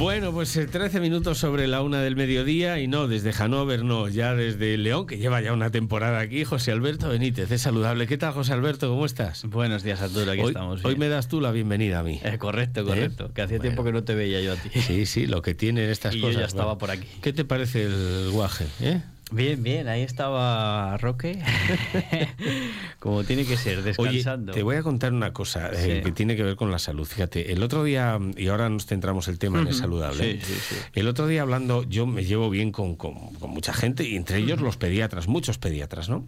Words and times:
Bueno, 0.00 0.32
pues 0.32 0.52
13 0.54 0.96
eh, 0.96 1.00
minutos 1.02 1.36
sobre 1.36 1.66
la 1.66 1.82
una 1.82 2.00
del 2.00 2.16
mediodía 2.16 2.80
y 2.80 2.88
no, 2.88 3.06
desde 3.06 3.34
Hannover, 3.34 3.84
no, 3.84 4.08
ya 4.08 4.34
desde 4.34 4.78
León, 4.78 5.06
que 5.06 5.18
lleva 5.18 5.42
ya 5.42 5.52
una 5.52 5.70
temporada 5.70 6.20
aquí, 6.20 6.42
José 6.42 6.72
Alberto 6.72 7.10
Benítez, 7.10 7.50
es 7.50 7.60
saludable. 7.60 8.06
¿Qué 8.06 8.16
tal, 8.16 8.32
José 8.32 8.54
Alberto? 8.54 8.88
¿Cómo 8.88 9.04
estás? 9.04 9.44
Buenos 9.44 9.82
días, 9.82 10.00
Arturo, 10.00 10.32
aquí 10.32 10.40
estamos. 10.40 10.82
Hoy 10.86 10.96
me 10.96 11.10
das 11.10 11.28
tú 11.28 11.42
la 11.42 11.52
bienvenida 11.52 11.98
a 11.98 12.02
mí. 12.02 12.18
Eh, 12.24 12.38
correcto, 12.38 12.82
correcto, 12.82 13.34
que 13.34 13.42
hacía 13.42 13.58
tiempo 13.58 13.84
que 13.84 13.92
no 13.92 14.02
te 14.02 14.14
veía 14.14 14.40
yo 14.40 14.54
a 14.54 14.56
ti. 14.56 14.70
Sí, 14.80 15.04
sí, 15.04 15.26
lo 15.26 15.42
que 15.42 15.54
tienen 15.54 15.90
estas 15.90 16.16
cosas. 16.16 16.32
Yo 16.32 16.40
ya 16.40 16.46
estaba 16.46 16.78
por 16.78 16.90
aquí. 16.90 17.06
¿Qué 17.20 17.34
te 17.34 17.44
parece 17.44 17.84
el 17.84 18.30
guaje? 18.30 18.64
Eh? 18.80 19.02
Bien, 19.32 19.62
bien, 19.62 19.86
ahí 19.86 20.02
estaba 20.02 20.96
Roque, 20.96 21.40
como 22.98 23.22
tiene 23.22 23.44
que 23.44 23.56
ser, 23.56 23.82
descansando. 23.82 24.52
Oye, 24.52 24.58
te 24.58 24.62
voy 24.64 24.76
a 24.76 24.82
contar 24.82 25.12
una 25.12 25.32
cosa 25.32 25.70
eh, 25.72 26.02
que 26.04 26.10
tiene 26.10 26.34
que 26.34 26.42
ver 26.42 26.56
con 26.56 26.72
la 26.72 26.80
salud. 26.80 27.06
Fíjate, 27.06 27.52
el 27.52 27.62
otro 27.62 27.84
día, 27.84 28.18
y 28.36 28.48
ahora 28.48 28.68
nos 28.68 28.86
centramos 28.86 29.28
el 29.28 29.38
tema 29.38 29.60
en 29.60 29.68
el 29.68 29.74
saludable, 29.74 30.40
el 30.94 31.06
otro 31.06 31.28
día 31.28 31.42
hablando, 31.42 31.84
yo 31.84 32.06
me 32.06 32.24
llevo 32.24 32.50
bien 32.50 32.72
con, 32.72 32.96
mucha 33.48 33.72
gente, 33.72 34.08
y 34.08 34.16
entre 34.16 34.38
ellos 34.38 34.60
los 34.60 34.76
pediatras, 34.76 35.28
muchos 35.28 35.58
pediatras, 35.58 36.08
¿no? 36.08 36.26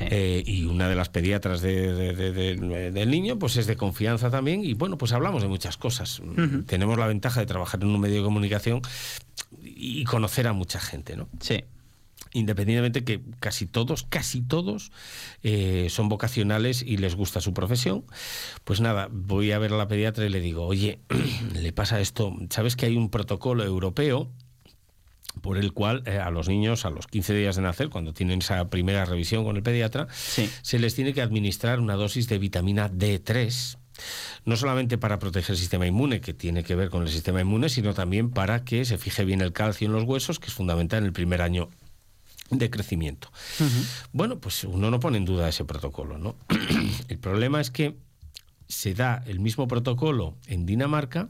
Eh, 0.00 0.42
y 0.46 0.64
una 0.64 0.88
de 0.88 0.94
las 0.94 1.08
pediatras 1.08 1.60
del 1.60 3.10
niño, 3.10 3.38
pues 3.38 3.56
es 3.56 3.66
de 3.66 3.76
confianza 3.76 4.30
también, 4.30 4.64
y 4.64 4.74
bueno, 4.74 4.96
pues 4.96 5.12
hablamos 5.12 5.42
de 5.42 5.48
muchas 5.48 5.76
cosas. 5.76 6.22
Tenemos 6.66 6.98
la 6.98 7.08
ventaja 7.08 7.40
de 7.40 7.46
trabajar 7.46 7.82
en 7.82 7.88
un 7.88 8.00
medio 8.00 8.18
de 8.18 8.22
comunicación 8.22 8.80
y 9.60 10.04
conocer 10.04 10.46
a 10.46 10.52
mucha 10.52 10.78
gente, 10.78 11.16
¿no? 11.16 11.28
Sí 11.40 11.64
independientemente 12.34 13.04
que 13.04 13.22
casi 13.40 13.66
todos, 13.66 14.02
casi 14.02 14.42
todos 14.42 14.92
eh, 15.42 15.86
son 15.88 16.10
vocacionales 16.10 16.82
y 16.82 16.98
les 16.98 17.14
gusta 17.14 17.40
su 17.40 17.54
profesión, 17.54 18.04
pues 18.64 18.80
nada, 18.80 19.08
voy 19.10 19.52
a 19.52 19.58
ver 19.58 19.72
a 19.72 19.76
la 19.78 19.88
pediatra 19.88 20.26
y 20.26 20.28
le 20.28 20.40
digo, 20.40 20.66
oye, 20.66 20.98
le 21.54 21.72
pasa 21.72 22.00
esto, 22.00 22.36
¿sabes 22.50 22.76
que 22.76 22.86
hay 22.86 22.96
un 22.96 23.08
protocolo 23.08 23.64
europeo? 23.64 24.30
por 25.40 25.58
el 25.58 25.72
cual 25.72 26.04
eh, 26.06 26.18
a 26.18 26.30
los 26.30 26.48
niños 26.48 26.84
a 26.84 26.90
los 26.90 27.08
15 27.08 27.34
días 27.34 27.56
de 27.56 27.62
nacer, 27.62 27.88
cuando 27.88 28.14
tienen 28.14 28.38
esa 28.38 28.70
primera 28.70 29.04
revisión 29.04 29.44
con 29.44 29.56
el 29.56 29.64
pediatra, 29.64 30.06
se 30.10 30.78
les 30.78 30.94
tiene 30.94 31.12
que 31.12 31.22
administrar 31.22 31.80
una 31.80 31.94
dosis 31.94 32.28
de 32.28 32.38
vitamina 32.38 32.88
D3 32.88 33.78
no 34.44 34.56
solamente 34.56 34.98
para 34.98 35.18
proteger 35.18 35.52
el 35.52 35.58
sistema 35.58 35.86
inmune, 35.86 36.20
que 36.20 36.34
tiene 36.34 36.64
que 36.64 36.74
ver 36.74 36.90
con 36.90 37.02
el 37.02 37.08
sistema 37.08 37.40
inmune, 37.40 37.68
sino 37.68 37.94
también 37.94 38.30
para 38.30 38.64
que 38.64 38.84
se 38.84 38.98
fije 38.98 39.24
bien 39.24 39.40
el 39.40 39.52
calcio 39.52 39.86
en 39.86 39.92
los 39.92 40.04
huesos, 40.04 40.38
que 40.38 40.48
es 40.48 40.54
fundamental 40.54 41.00
en 41.00 41.06
el 41.06 41.12
primer 41.12 41.42
año 41.42 41.68
de 42.50 42.70
crecimiento. 42.70 43.30
Bueno, 44.12 44.38
pues 44.38 44.64
uno 44.64 44.90
no 44.90 45.00
pone 45.00 45.18
en 45.18 45.24
duda 45.24 45.48
ese 45.48 45.64
protocolo, 45.64 46.18
¿no? 46.18 46.36
el 47.08 47.18
problema 47.18 47.60
es 47.60 47.70
que 47.70 47.96
se 48.68 48.94
da 48.94 49.22
el 49.26 49.40
mismo 49.40 49.68
protocolo 49.68 50.36
en 50.46 50.66
Dinamarca 50.66 51.28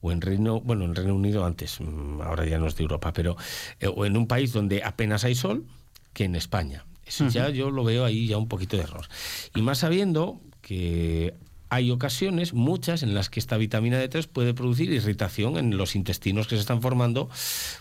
o 0.00 0.12
en 0.12 0.20
Reino, 0.20 0.60
bueno, 0.60 0.84
en 0.84 0.94
Reino 0.94 1.14
Unido 1.14 1.44
antes, 1.44 1.80
mm, 1.80 2.20
ahora 2.22 2.44
ya 2.46 2.58
no 2.58 2.66
es 2.66 2.76
de 2.76 2.82
Europa, 2.82 3.12
pero 3.12 3.36
eh, 3.80 3.86
o 3.86 4.04
en 4.04 4.16
un 4.16 4.26
país 4.26 4.52
donde 4.52 4.82
apenas 4.82 5.24
hay 5.24 5.34
sol 5.34 5.66
que 6.12 6.24
en 6.24 6.36
España. 6.36 6.84
Eso 7.06 7.28
ya 7.28 7.50
yo 7.50 7.70
lo 7.70 7.84
veo 7.84 8.04
ahí 8.04 8.26
ya 8.26 8.38
un 8.38 8.48
poquito 8.48 8.76
de 8.76 8.84
error. 8.84 9.06
Y 9.54 9.62
más 9.62 9.78
sabiendo 9.78 10.40
que 10.62 11.34
hay 11.74 11.90
ocasiones, 11.90 12.54
muchas, 12.54 13.02
en 13.02 13.14
las 13.14 13.30
que 13.30 13.40
esta 13.40 13.56
vitamina 13.56 14.00
D3 14.00 14.28
puede 14.28 14.54
producir 14.54 14.92
irritación 14.92 15.58
en 15.58 15.76
los 15.76 15.96
intestinos 15.96 16.46
que 16.46 16.54
se 16.54 16.60
están 16.60 16.80
formando 16.80 17.28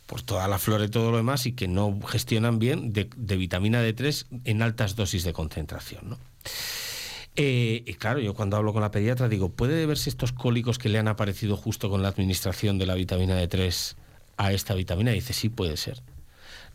por 0.08 0.24
toda 0.24 0.48
la 0.48 0.58
flora 0.58 0.86
y 0.86 0.90
todo 0.90 1.12
lo 1.12 1.18
demás 1.18 1.46
y 1.46 1.52
que 1.52 1.68
no 1.68 2.00
gestionan 2.02 2.58
bien 2.58 2.92
de, 2.92 3.08
vitamina 3.38 3.84
D3 3.84 4.26
en 4.46 4.64
altas 4.64 4.96
dosis 4.96 5.24
de 5.24 5.34
concentración. 5.34 6.18
Eh, 7.36 7.84
y 7.86 7.94
claro, 7.94 8.20
yo 8.20 8.34
cuando 8.34 8.58
hablo 8.58 8.74
con 8.74 8.82
la 8.82 8.90
pediatra 8.90 9.30
digo, 9.30 9.50
¿puede 9.50 9.76
deberse 9.76 10.10
estos 10.10 10.32
cólicos 10.32 10.80
que 10.80 10.90
le 10.90 10.98
han 10.98 11.08
aparecido 11.08 11.56
justo 11.56 11.90
con 11.90 12.02
la 12.02 12.08
administración 12.08 12.80
de 12.80 12.88
la 12.88 12.96
vitamina 12.96 13.40
D3 13.40 13.96
a 14.38 14.54
esta 14.54 14.74
vitamina? 14.74 15.12
Y 15.12 15.16
dice, 15.16 15.34
sí, 15.34 15.50
puede 15.50 15.78
ser 15.78 16.02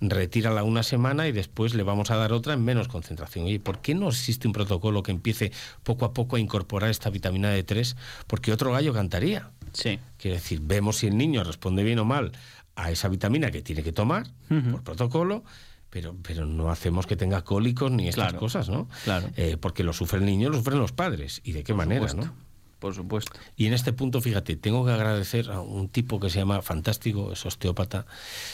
retírala 0.01 0.63
una 0.63 0.83
semana 0.83 1.27
y 1.29 1.33
después 1.33 1.75
le 1.75 1.83
vamos 1.83 2.11
a 2.11 2.17
dar 2.17 2.33
otra 2.33 2.55
en 2.55 2.65
menos 2.65 2.89
concentración. 2.89 3.47
¿Y 3.49 3.59
¿por 3.59 3.81
qué 3.81 3.95
no 3.95 4.09
existe 4.09 4.47
un 4.47 4.53
protocolo 4.53 5.03
que 5.03 5.11
empiece 5.11 5.53
poco 5.83 6.05
a 6.05 6.13
poco 6.13 6.37
a 6.37 6.41
incorporar 6.41 6.91
esta 6.91 7.11
vitamina 7.11 7.57
D3? 7.57 7.97
Porque 8.27 8.53
otro 8.53 8.73
gallo 8.73 8.93
cantaría. 8.93 9.51
Sí. 9.73 9.99
Quiere 10.17 10.37
decir, 10.37 10.61
vemos 10.63 10.99
si 10.99 11.09
el 11.09 11.17
niño 11.17 11.45
responde 11.45 11.83
bien 11.83 11.99
o 11.99 12.05
mal 12.05 12.33
a 12.77 12.91
esa 12.91 13.09
vitamina 13.09 13.51
que 13.51 13.61
tiene 13.61 13.83
que 13.83 13.93
tomar 13.93 14.29
por 14.71 14.83
protocolo, 14.83 15.43
pero, 15.91 16.15
pero 16.23 16.47
no 16.47 16.71
hacemos 16.71 17.07
que 17.07 17.17
tenga 17.17 17.43
cólicos 17.43 17.91
ni 17.91 18.09
estas 18.09 18.35
cosas, 18.35 18.69
¿no? 18.69 18.89
Claro. 19.05 19.31
Eh, 19.37 19.57
porque 19.61 19.83
lo 19.83 19.93
sufre 19.93 20.21
el 20.21 20.27
niño, 20.27 20.49
lo 20.49 20.59
sufren 20.59 20.79
los 20.79 20.93
padres. 20.93 21.41
¿Y 21.45 21.53
de 21.53 21.65
qué 21.65 21.75
manera, 21.75 22.07
no? 22.15 22.33
Por 22.79 22.95
supuesto. 22.95 23.33
Y 23.57 23.67
en 23.67 23.73
este 23.73 23.93
punto, 23.93 24.21
fíjate, 24.21 24.57
tengo 24.57 24.85
que 24.85 24.93
agradecer 24.93 25.51
a 25.51 25.61
un 25.61 25.89
tipo 25.89 26.21
que 26.21 26.31
se 26.31 26.39
llama, 26.39 26.63
fantástico, 26.63 27.33
es 27.33 27.45
osteópata, 27.45 28.07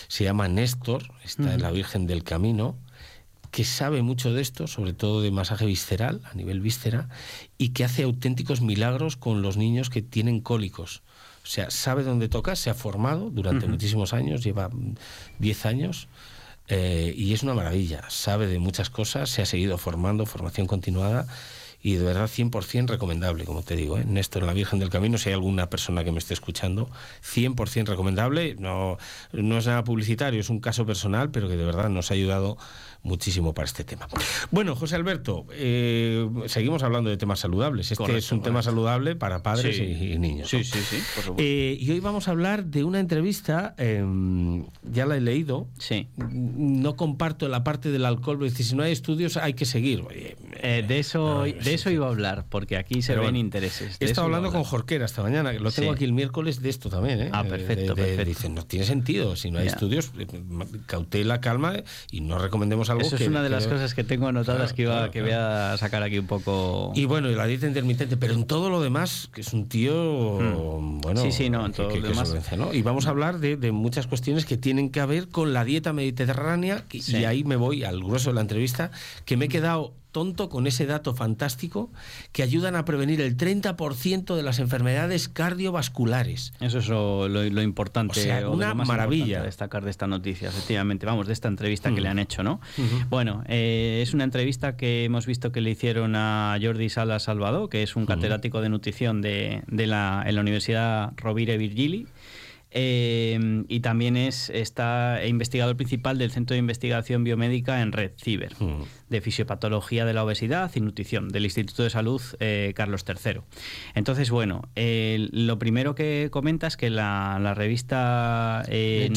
se 0.08 0.24
llama 0.24 0.48
Néstor, 0.48 1.02
está 1.24 1.54
en 1.54 1.62
la 1.62 1.70
Virgen 1.70 2.06
del 2.06 2.24
Camino, 2.24 2.76
que 3.50 3.64
sabe 3.64 4.02
mucho 4.02 4.32
de 4.32 4.42
esto, 4.42 4.66
sobre 4.66 4.94
todo 4.94 5.22
de 5.22 5.30
masaje 5.30 5.66
visceral, 5.66 6.20
a 6.24 6.34
nivel 6.34 6.60
víscera, 6.60 7.08
y 7.58 7.68
que 7.68 7.84
hace 7.84 8.02
auténticos 8.02 8.60
milagros 8.60 9.16
con 9.16 9.42
los 9.42 9.56
niños 9.56 9.90
que 9.90 10.02
tienen 10.02 10.40
cólicos. 10.40 11.02
O 11.44 11.46
sea, 11.46 11.70
sabe 11.70 12.02
dónde 12.02 12.28
toca, 12.28 12.56
se 12.56 12.70
ha 12.70 12.74
formado 12.74 13.30
durante 13.30 13.66
muchísimos 13.68 14.12
años, 14.14 14.42
lleva 14.42 14.70
10 15.38 15.66
años, 15.66 16.08
eh, 16.68 17.14
y 17.16 17.34
es 17.34 17.42
una 17.42 17.54
maravilla. 17.54 18.08
Sabe 18.08 18.46
de 18.46 18.58
muchas 18.58 18.88
cosas, 18.88 19.28
se 19.28 19.42
ha 19.42 19.46
seguido 19.46 19.76
formando, 19.76 20.24
formación 20.24 20.66
continuada 20.66 21.26
y 21.84 21.96
de 21.96 22.04
verdad 22.04 22.30
100% 22.30 22.88
recomendable, 22.88 23.44
como 23.44 23.62
te 23.62 23.76
digo, 23.76 23.98
¿eh? 23.98 24.06
Néstor, 24.08 24.42
la 24.44 24.54
Virgen 24.54 24.78
del 24.78 24.88
Camino, 24.88 25.18
si 25.18 25.28
hay 25.28 25.34
alguna 25.34 25.68
persona 25.68 26.02
que 26.02 26.12
me 26.12 26.18
esté 26.18 26.32
escuchando, 26.32 26.88
100% 27.22 27.88
recomendable, 27.88 28.56
no, 28.58 28.96
no 29.32 29.58
es 29.58 29.66
nada 29.66 29.84
publicitario, 29.84 30.40
es 30.40 30.48
un 30.48 30.60
caso 30.60 30.86
personal, 30.86 31.30
pero 31.30 31.46
que 31.46 31.58
de 31.58 31.64
verdad 31.66 31.90
nos 31.90 32.10
ha 32.10 32.14
ayudado 32.14 32.56
muchísimo 33.04 33.52
para 33.52 33.66
este 33.66 33.84
tema. 33.84 34.08
Bueno, 34.50 34.74
José 34.74 34.96
Alberto, 34.96 35.46
eh, 35.52 36.26
seguimos 36.46 36.82
hablando 36.82 37.10
de 37.10 37.18
temas 37.18 37.38
saludables. 37.38 37.92
Este 37.92 38.16
es 38.16 38.32
un 38.32 38.42
tema 38.42 38.62
saludable 38.62 39.14
para 39.14 39.42
padres 39.42 39.78
y, 39.78 40.18
niños. 40.18 40.48
Sí, 40.48 40.64
sí, 40.64 40.78
sí. 40.80 40.96
Eh, 41.36 41.76
y 41.78 41.90
hoy 41.90 42.00
vamos 42.00 42.28
a 42.28 42.30
hablar 42.30 42.64
de 42.64 42.82
una 42.82 42.98
entrevista, 42.98 43.74
em, 43.76 44.64
ya 44.82 45.04
la 45.04 45.18
he 45.18 45.20
leído. 45.20 45.68
Sí. 45.78 46.08
No 46.16 46.96
comparto 46.96 47.46
la 47.48 47.62
parte 47.62 47.90
del 47.90 48.06
alcohol, 48.06 48.38
pero 48.38 48.50
si 48.50 48.74
no 48.74 48.82
hay 48.82 48.92
estudios 48.92 49.36
hay 49.36 49.52
que 49.52 49.66
seguir. 49.66 50.04
Eh, 50.62 50.82
de 50.88 50.98
eso, 50.98 51.42
de 51.42 51.73
eso 51.74 51.90
iba 51.90 52.06
a 52.06 52.10
hablar, 52.10 52.46
porque 52.48 52.76
aquí 52.76 53.02
se 53.02 53.16
ven 53.16 53.36
intereses. 53.36 53.96
he 54.00 54.04
estado 54.06 54.26
hablando 54.26 54.50
con 54.50 54.64
Jorquera 54.64 55.04
esta 55.04 55.22
mañana, 55.22 55.52
que 55.52 55.60
lo 55.60 55.70
tengo 55.70 55.92
aquí 55.92 56.04
el 56.04 56.12
miércoles 56.12 56.62
de 56.62 56.70
esto 56.70 56.88
también. 56.88 57.20
¿eh? 57.20 57.30
Ah, 57.32 57.44
perfecto, 57.44 57.94
perfecto. 57.94 58.24
Dicen, 58.24 58.54
no 58.54 58.64
tiene 58.64 58.86
sentido, 58.86 59.36
si 59.36 59.50
no 59.50 59.58
hay 59.58 59.66
estudios, 59.66 60.12
cautela, 60.86 61.40
calma 61.40 61.74
y 62.10 62.20
no 62.20 62.38
recomendemos 62.38 62.88
eso 63.00 63.16
es 63.16 63.28
una 63.28 63.42
de 63.42 63.50
las 63.50 63.66
cosas 63.66 63.94
que 63.94 64.04
tengo 64.04 64.28
anotadas 64.28 64.72
que, 64.72 64.82
iba, 64.82 65.10
que 65.10 65.22
voy 65.22 65.32
a 65.32 65.76
sacar 65.78 66.02
aquí 66.02 66.18
un 66.18 66.26
poco. 66.26 66.92
Y 66.94 67.04
bueno, 67.04 67.30
y 67.30 67.34
la 67.34 67.46
dieta 67.46 67.66
intermitente, 67.66 68.16
pero 68.16 68.34
en 68.34 68.46
todo 68.46 68.70
lo 68.70 68.80
demás, 68.82 69.28
que 69.32 69.40
es 69.40 69.52
un 69.52 69.68
tío. 69.68 70.38
Hmm. 70.40 71.00
Bueno, 71.00 71.22
sí, 71.22 71.32
sí, 71.32 71.50
no, 71.50 71.64
en 71.66 71.72
todo 71.72 71.94
lo 71.94 72.08
demás. 72.08 72.34
Y 72.72 72.82
vamos 72.82 73.06
a 73.06 73.10
hablar 73.10 73.38
de, 73.38 73.72
muchas 73.72 74.06
cuestiones 74.06 74.44
que 74.44 74.56
tienen 74.56 74.90
que 74.90 75.04
ver 75.04 75.28
con 75.28 75.52
la 75.52 75.64
dieta 75.64 75.92
mediterránea, 75.92 76.84
y 76.90 77.24
ahí 77.24 77.44
me 77.44 77.56
voy 77.56 77.84
al 77.84 78.00
grueso 78.00 78.30
de 78.30 78.34
la 78.34 78.40
entrevista, 78.40 78.90
que 79.24 79.36
me 79.36 79.46
he 79.46 79.48
quedado 79.48 79.94
tonto 80.14 80.48
con 80.48 80.68
ese 80.68 80.86
dato 80.86 81.12
fantástico 81.12 81.90
que 82.30 82.44
ayudan 82.44 82.76
a 82.76 82.84
prevenir 82.84 83.20
el 83.20 83.36
30% 83.36 84.36
de 84.36 84.42
las 84.44 84.60
enfermedades 84.60 85.28
cardiovasculares. 85.28 86.54
Eso 86.60 86.78
es 86.78 86.88
lo, 86.88 87.62
importante. 87.62 88.20
O 88.20 88.22
sea, 88.22 88.48
una 88.48 88.74
maravilla. 88.74 89.42
destacar 89.42 89.84
de 89.84 89.90
esta 89.90 90.06
noticia, 90.06 90.48
efectivamente. 90.48 91.04
Vamos, 91.04 91.26
de 91.26 91.32
esta 91.32 91.48
entrevista 91.48 91.92
que 91.92 92.00
le 92.00 92.08
han 92.08 92.20
hecho, 92.20 92.44
¿no? 92.44 92.60
Bueno, 93.10 93.42
eh, 93.48 94.00
es 94.02 94.14
una 94.14 94.22
entrevista 94.22 94.76
que 94.76 95.04
hemos 95.04 95.26
visto 95.26 95.50
que 95.50 95.60
le 95.60 95.70
hicieron 95.70 96.14
a 96.14 96.56
Jordi 96.62 96.88
Sala 96.88 97.18
Salvador, 97.18 97.68
que 97.68 97.82
es 97.82 97.96
un 97.96 98.06
catedrático 98.06 98.60
de 98.60 98.68
nutrición 98.68 99.20
de, 99.20 99.64
la, 99.68 100.22
en 100.24 100.36
la 100.36 100.40
Universidad 100.40 101.12
Rovira 101.16 101.56
Virgili. 101.56 102.06
Eh, 102.76 103.64
y 103.68 103.80
también 103.80 104.16
es 104.16 104.50
está 104.50 105.24
investigador 105.24 105.76
principal 105.76 106.18
del 106.18 106.32
Centro 106.32 106.54
de 106.54 106.58
Investigación 106.58 107.22
Biomédica 107.22 107.80
en 107.80 107.92
Red 107.92 108.12
Ciber, 108.20 108.52
mm. 108.58 108.82
de 109.08 109.20
Fisiopatología 109.20 110.04
de 110.04 110.12
la 110.12 110.24
Obesidad 110.24 110.72
y 110.74 110.80
Nutrición, 110.80 111.28
del 111.28 111.44
Instituto 111.44 111.84
de 111.84 111.90
Salud 111.90 112.20
eh, 112.40 112.72
Carlos 112.74 113.04
III. 113.06 113.42
Entonces, 113.94 114.30
bueno, 114.30 114.62
lo 114.74 115.58
primero 115.60 115.94
que 115.94 116.28
comenta 116.32 116.66
es 116.66 116.76
que 116.76 116.90
la, 116.90 117.54
revista... 117.54 118.64
Eh, 118.68 119.12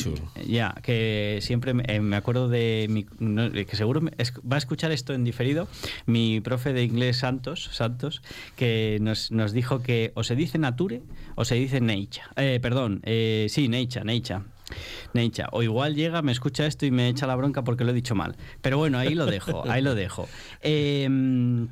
ya, 0.47 0.75
que 0.83 1.39
siempre 1.41 1.73
me 1.73 2.15
acuerdo 2.15 2.49
de... 2.49 2.85
Mi, 2.89 3.05
que 3.65 3.75
seguro 3.75 4.01
va 4.01 4.55
a 4.55 4.59
escuchar 4.59 4.91
esto 4.91 5.13
en 5.13 5.23
diferido, 5.23 5.67
mi 6.05 6.41
profe 6.41 6.73
de 6.73 6.83
inglés 6.83 7.17
Santos, 7.17 7.69
Santos 7.73 8.21
que 8.55 8.99
nos, 9.01 9.31
nos 9.31 9.51
dijo 9.51 9.81
que 9.81 10.11
o 10.13 10.23
se 10.23 10.35
dice 10.35 10.59
nature 10.59 11.01
o 11.33 11.43
se 11.43 11.55
dice 11.55 11.81
nature. 11.81 12.59
perdón, 12.59 13.01
eh, 13.03 13.46
sí, 13.49 13.67
Neicha, 13.67 14.03
Neicha. 14.03 14.43
Neicha. 15.13 15.47
O 15.51 15.63
igual 15.63 15.95
llega, 15.95 16.21
me 16.21 16.31
escucha 16.31 16.65
esto 16.65 16.85
y 16.85 16.91
me 16.91 17.07
echa 17.07 17.27
la 17.27 17.35
bronca 17.35 17.63
porque 17.63 17.83
lo 17.83 17.91
he 17.91 17.93
dicho 17.93 18.15
mal. 18.15 18.35
Pero 18.61 18.77
bueno, 18.77 18.97
ahí 18.97 19.15
lo 19.15 19.25
dejo, 19.25 19.63
ahí 19.69 19.81
lo 19.81 19.95
dejo. 19.95 20.27
Em, 20.61 21.69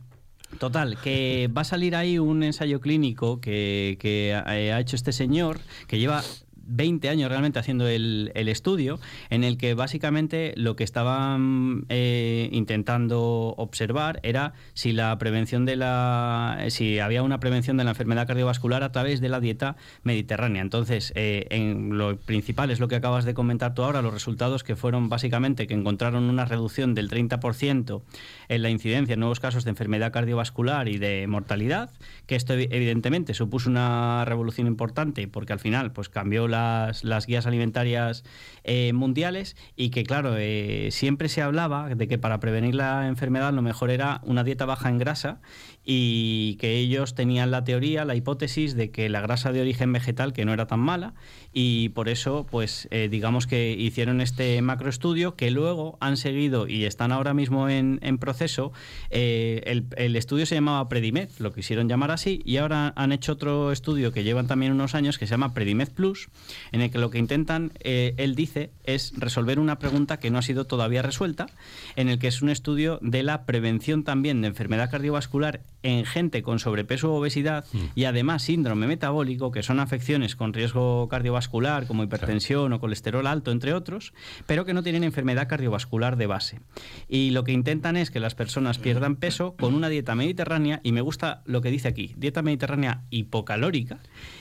total, 0.60 0.98
que 1.02 1.50
va 1.56 1.62
a 1.62 1.66
salir 1.66 1.96
ahí 1.96 2.20
un 2.20 2.44
ensayo 2.44 2.80
clínico 2.80 3.42
que, 3.42 4.42
ha 4.46 4.80
hecho 4.80 4.96
este 4.96 5.12
señor, 5.12 5.60
que 5.88 6.00
lleva 6.00 6.24
20 6.68 7.10
años 7.10 7.30
realmente 7.30 7.60
haciendo 7.60 7.88
el, 7.88 8.32
estudio, 8.36 9.00
en 9.30 9.44
el 9.44 9.58
que 9.58 9.74
básicamente 9.74 10.54
lo 10.56 10.76
que 10.76 10.84
estaban 10.84 11.86
eh, 11.90 12.50
intentando 12.52 13.54
observar 13.58 14.20
era 14.24 14.54
si 14.74 14.92
la 14.92 15.18
prevención 15.18 15.66
de 15.66 15.76
la 15.76 16.66
si 16.70 17.00
había 17.00 17.24
una 17.24 17.40
prevención 17.40 17.78
de 17.78 17.84
la 17.84 17.92
enfermedad 17.92 18.28
cardiovascular 18.28 18.84
a 18.84 18.92
través 18.92 19.22
de 19.22 19.30
la 19.30 19.40
dieta 19.40 19.76
mediterránea. 20.04 20.62
Entonces, 20.62 21.12
eh, 21.16 21.48
en 21.50 21.98
lo 21.98 22.18
principal 22.18 22.72
es 22.72 22.80
lo 22.80 22.88
que 22.88 22.96
acabas 22.96 23.26
de 23.26 23.34
comentar 23.34 23.74
tú 23.74 23.84
ahora, 23.84 24.02
los 24.02 24.14
resultados 24.14 24.64
que 24.64 24.76
fueron 24.76 25.10
básicamente 25.10 25.68
que 25.68 25.74
encontraron 25.74 26.24
una 26.24 26.46
reducción 26.46 26.94
del 26.96 27.10
30% 27.10 28.02
en 28.48 28.62
la 28.62 28.70
incidencia 28.70 29.16
de 29.16 29.20
nuevos 29.20 29.40
casos 29.40 29.64
de 29.64 29.72
enfermedad 29.72 30.12
cardiovascular 30.12 30.88
y 30.88 30.98
de 30.98 31.28
mortalidad, 31.28 31.92
que 32.26 32.36
esto 32.36 32.54
evidentemente 32.54 33.34
supuso 33.34 33.70
una 33.70 34.24
revolución 34.26 34.68
importante 34.68 35.28
porque 35.28 35.54
al 35.54 35.60
final 35.60 35.92
pues 35.92 36.10
cambió 36.10 36.48
las, 36.56 37.26
guías 37.26 37.46
alimentarias 37.46 38.24
eh, 38.64 38.94
mundiales 38.94 39.56
y 39.76 39.90
que 39.90 40.04
claro, 40.04 40.36
eh, 40.38 40.90
siempre 40.92 41.30
se 41.30 41.42
hablaba 41.42 41.90
de 41.90 42.08
que 42.08 42.18
para 42.18 42.40
prevenir 42.40 42.76
la 42.76 43.08
enfermedad 43.08 43.54
lo 43.54 43.62
mejor 43.62 43.90
era 43.90 44.22
una 44.24 44.44
dieta 44.44 44.66
baja 44.66 44.90
en 44.90 44.98
grasa 44.98 45.40
y 45.86 46.56
que 46.56 46.78
ellos 46.78 47.14
tenían 47.14 47.52
la 47.52 47.64
teoría, 47.64 48.06
la 48.06 48.16
hipótesis 48.16 48.76
de 48.76 48.90
que 48.90 49.08
la 49.08 49.22
grasa 49.22 49.52
de 49.52 49.62
origen 49.62 49.94
vegetal 49.94 50.34
que 50.34 50.44
no 50.44 50.52
era 50.52 50.66
tan 50.66 50.80
mala 50.80 51.14
y 51.54 51.90
por 51.90 52.10
eso 52.10 52.46
pues 52.50 52.88
eh, 52.92 53.08
digamos 53.10 53.48
que 53.48 53.72
hicieron 53.72 54.20
este 54.20 54.62
macroestudio 54.62 55.36
que 55.36 55.52
luego 55.52 55.98
han 56.02 56.18
seguido 56.18 56.68
y 56.68 56.86
están 56.86 57.12
ahora 57.12 57.34
mismo 57.34 57.70
en, 57.70 58.00
proceso. 58.18 58.72
Eh, 59.10 59.84
el, 59.98 60.16
estudio 60.16 60.46
se 60.46 60.56
llamaba 60.56 60.88
Predimed, 60.90 61.30
lo 61.40 61.54
quisieron 61.54 61.88
llamar 61.88 62.12
así 62.12 62.42
y 62.46 62.58
ahora 62.58 62.94
han 62.96 63.12
hecho 63.12 63.34
otro 63.34 63.72
estudio 63.72 64.12
que 64.12 64.24
llevan 64.24 64.48
también 64.48 64.72
unos 64.72 64.96
años 64.96 65.18
que 65.18 65.28
se 65.28 65.32
llama 65.32 65.54
Predimed 65.54 65.90
Plus, 65.90 66.30
en 66.72 66.82
el 66.82 66.92
que 66.92 66.98
lo 66.98 67.10
que 67.10 67.20
intentan, 67.20 67.74
eh, 67.82 68.14
él 68.18 68.36
dice, 68.36 68.72
es 68.84 69.14
resolver 69.18 69.60
una 69.60 69.78
pregunta 69.80 70.18
que 70.18 70.32
no 70.32 70.40
ha 70.40 70.42
sido 70.42 70.66
todavía 70.66 71.02
resuelta, 71.02 71.48
en 71.96 72.10
el 72.10 72.20
que 72.20 72.28
es 72.28 72.42
un 72.42 72.50
estudio 72.50 73.00
de 73.02 73.24
la 73.24 73.46
prevención 73.46 74.04
también 74.04 74.42
de 74.42 74.48
enfermedad 74.48 74.90
cardiovascular 74.90 75.62
en 75.86 76.04
gente 76.04 76.42
con 76.42 76.58
sobrepeso 76.58 77.14
o 77.14 77.20
obesidad 77.20 77.66
mm. 77.72 77.78
y 77.94 78.06
además 78.06 78.42
síndrome 78.42 78.88
metabólico, 78.88 79.52
que 79.52 79.62
son 79.62 79.80
afecciones 79.80 80.36
con 80.36 80.52
riesgo 80.52 81.08
cardiovascular 81.10 81.86
como 81.86 82.04
hipertensión 82.04 82.74
o 82.74 82.80
colesterol 82.80 83.28
alto, 83.28 83.52
entre 83.52 83.74
otros, 83.74 84.14
pero 84.48 84.66
que 84.66 84.74
no 84.74 84.82
tienen 84.82 85.04
enfermedad 85.04 85.48
cardiovascular 85.48 86.18
de 86.18 86.26
base. 86.26 86.60
Y 87.08 87.30
lo 87.30 87.44
que 87.44 87.52
intentan 87.52 87.98
es 87.98 88.10
que 88.10 88.20
las 88.20 88.34
personas 88.34 88.80
pierdan 88.80 89.16
peso 89.16 89.56
con 89.60 89.76
una 89.76 89.90
dieta 89.90 90.16
mediterránea, 90.16 90.82
y 90.84 90.92
me 90.92 91.02
gusta 91.02 91.44
lo 91.46 91.62
que 91.62 91.70
dice 91.70 91.88
aquí, 91.88 92.16
dieta 92.18 92.42
mediterránea 92.42 93.04
hipocalórica 93.12 94.00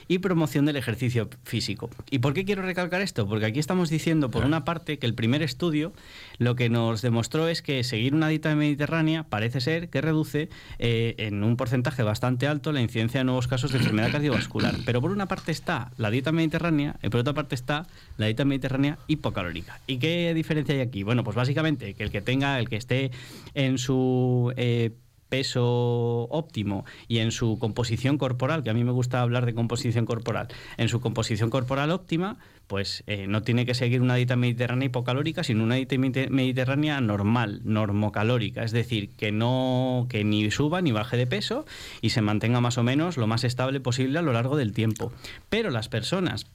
y 0.08 0.18
promoción 0.18 0.64
del 0.64 0.76
ejercicio 0.76 1.28
físico. 1.44 1.90
¿Y 2.10 2.20
por 2.20 2.32
qué 2.32 2.46
quiero 2.46 2.62
recalcar 2.62 3.02
esto? 3.02 3.28
Porque 3.28 3.46
aquí 3.46 3.58
estamos 3.58 3.90
diciendo, 3.90 4.30
por 4.30 4.46
una 4.46 4.64
parte, 4.64 4.98
que 4.98 5.06
el 5.06 5.14
primer 5.14 5.42
estudio 5.42 5.92
lo 6.38 6.56
que 6.56 6.70
nos 6.70 7.02
demostró 7.02 7.48
es 7.48 7.60
que 7.60 7.84
seguir 7.84 8.14
una 8.14 8.28
dieta 8.28 8.54
mediterránea 8.54 9.24
parece 9.24 9.60
ser 9.60 9.90
que 9.90 10.00
reduce 10.00 10.48
eh, 10.78 11.14
en 11.18 11.33
un 11.42 11.56
porcentaje 11.56 12.02
bastante 12.02 12.46
alto 12.46 12.72
la 12.72 12.80
incidencia 12.80 13.20
de 13.20 13.24
nuevos 13.24 13.48
casos 13.48 13.72
de 13.72 13.78
enfermedad 13.78 14.12
cardiovascular. 14.12 14.74
Pero 14.84 15.00
por 15.00 15.10
una 15.10 15.26
parte 15.26 15.52
está 15.52 15.90
la 15.96 16.10
dieta 16.10 16.32
mediterránea 16.32 16.96
y 17.02 17.08
por 17.08 17.20
otra 17.20 17.34
parte 17.34 17.54
está 17.54 17.86
la 18.16 18.26
dieta 18.26 18.44
mediterránea 18.44 18.98
hipocalórica. 19.06 19.80
¿Y 19.86 19.98
qué 19.98 20.32
diferencia 20.34 20.74
hay 20.74 20.80
aquí? 20.80 21.02
Bueno, 21.02 21.24
pues 21.24 21.36
básicamente 21.36 21.94
que 21.94 22.04
el 22.04 22.10
que 22.10 22.20
tenga, 22.20 22.58
el 22.58 22.68
que 22.68 22.76
esté 22.76 23.10
en 23.54 23.78
su 23.78 24.52
eh, 24.56 24.92
peso 25.34 26.28
óptimo 26.30 26.84
y 27.08 27.18
en 27.18 27.32
su 27.32 27.58
composición 27.58 28.18
corporal, 28.18 28.62
que 28.62 28.70
a 28.70 28.74
mí 28.74 28.84
me 28.84 28.92
gusta 28.92 29.20
hablar 29.20 29.46
de 29.46 29.52
composición 29.52 30.06
corporal, 30.06 30.46
en 30.76 30.88
su 30.88 31.00
composición 31.00 31.50
corporal 31.50 31.90
óptima, 31.90 32.36
pues 32.68 33.02
eh, 33.08 33.26
no 33.26 33.42
tiene 33.42 33.66
que 33.66 33.74
seguir 33.74 34.00
una 34.00 34.14
dieta 34.14 34.36
mediterránea 34.36 34.86
hipocalórica, 34.86 35.42
sino 35.42 35.64
una 35.64 35.74
dieta 35.74 35.96
mediterránea 35.98 37.00
normal, 37.00 37.62
normocalórica, 37.64 38.62
es 38.62 38.70
decir, 38.70 39.10
que 39.16 39.32
no 39.32 40.06
que 40.08 40.22
ni 40.22 40.48
suba 40.52 40.80
ni 40.82 40.92
baje 40.92 41.16
de 41.16 41.26
peso 41.26 41.66
y 42.00 42.10
se 42.10 42.20
mantenga 42.20 42.60
más 42.60 42.78
o 42.78 42.84
menos 42.84 43.16
lo 43.16 43.26
más 43.26 43.42
estable 43.42 43.80
posible 43.80 44.20
a 44.20 44.22
lo 44.22 44.32
largo 44.32 44.56
del 44.56 44.72
tiempo. 44.72 45.12
Pero 45.48 45.70
las 45.70 45.88
personas 45.88 46.46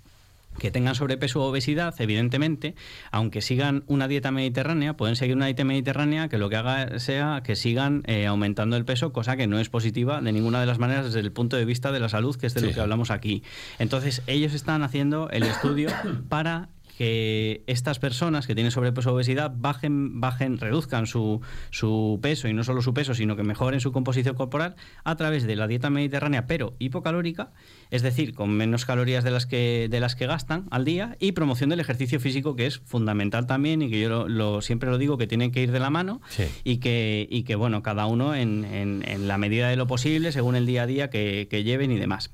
que 0.59 0.71
tengan 0.71 0.95
sobrepeso 0.95 1.41
o 1.41 1.49
obesidad, 1.49 1.95
evidentemente, 1.99 2.75
aunque 3.11 3.41
sigan 3.41 3.83
una 3.87 4.07
dieta 4.07 4.31
mediterránea, 4.31 4.95
pueden 4.95 5.15
seguir 5.15 5.35
una 5.35 5.45
dieta 5.45 5.63
mediterránea 5.63 6.29
que 6.29 6.37
lo 6.37 6.49
que 6.49 6.55
haga 6.55 6.99
sea 6.99 7.41
que 7.43 7.55
sigan 7.55 8.03
eh, 8.05 8.27
aumentando 8.27 8.77
el 8.77 8.85
peso, 8.85 9.11
cosa 9.11 9.37
que 9.37 9.47
no 9.47 9.59
es 9.59 9.69
positiva 9.69 10.21
de 10.21 10.31
ninguna 10.31 10.59
de 10.59 10.65
las 10.65 10.79
maneras 10.79 11.05
desde 11.05 11.19
el 11.21 11.31
punto 11.31 11.57
de 11.57 11.65
vista 11.65 11.91
de 11.91 11.99
la 11.99 12.09
salud, 12.09 12.35
que 12.35 12.47
es 12.47 12.53
de 12.53 12.61
lo 12.61 12.71
que 12.71 12.79
hablamos 12.79 13.11
aquí. 13.11 13.43
Entonces, 13.79 14.21
ellos 14.27 14.53
están 14.53 14.83
haciendo 14.83 15.29
el 15.29 15.43
estudio 15.43 15.89
para 16.29 16.69
que 16.99 17.63
estas 17.65 17.97
personas 17.97 18.45
que 18.45 18.55
tienen 18.55 18.73
sobrepeso 18.73 19.11
o 19.11 19.13
obesidad 19.13 19.53
bajen, 19.55 20.19
bajen 20.19 20.57
reduzcan 20.57 21.07
su, 21.07 21.39
su, 21.69 22.19
peso 22.21 22.49
y 22.49 22.53
no 22.53 22.65
solo 22.65 22.81
su 22.81 22.93
peso, 22.93 23.13
sino 23.13 23.37
que 23.37 23.43
mejoren 23.43 23.79
su 23.79 23.93
composición 23.93 24.35
corporal 24.35 24.75
a 25.05 25.15
través 25.15 25.47
de 25.47 25.55
la 25.55 25.67
dieta 25.67 25.89
mediterránea, 25.89 26.45
pero 26.45 26.75
hipocalórica, 26.77 27.53
es 27.89 28.01
decir, 28.01 28.33
con 28.35 28.49
menos 28.49 28.83
calorías 28.83 29.23
de 29.23 29.31
las 29.31 29.45
que, 29.45 29.87
de 29.89 30.01
las 30.01 30.17
que 30.17 30.27
gastan 30.27 30.65
al 30.71 30.83
día, 30.83 31.15
y 31.21 31.31
promoción 31.31 31.69
del 31.69 31.79
ejercicio 31.79 32.19
físico, 32.19 32.57
que 32.57 32.65
es 32.65 32.79
fundamental 32.79 33.47
también 33.47 33.81
y 33.81 33.89
que 33.89 34.01
yo 34.01 34.27
lo, 34.27 34.61
siempre 34.61 34.89
lo 34.89 34.97
digo 34.97 35.17
que 35.17 35.25
tiene 35.25 35.53
que 35.53 35.63
ir 35.63 35.71
de 35.71 35.79
la 35.79 35.89
mano 35.89 36.19
y, 36.65 36.79
que, 36.79 37.29
y 37.31 37.43
que, 37.43 37.55
bueno, 37.55 37.81
cada 37.81 38.07
uno 38.07 38.35
en, 38.35 38.65
en, 38.65 39.27
la 39.29 39.37
medida 39.37 39.69
de 39.69 39.77
lo 39.77 39.87
posible, 39.87 40.33
según 40.33 40.57
el 40.57 40.65
día 40.65 40.83
a 40.83 40.85
día 40.85 41.09
que, 41.09 41.47
que 41.49 41.63
lleven 41.63 41.91
y 41.91 41.97
demás. 41.97 42.29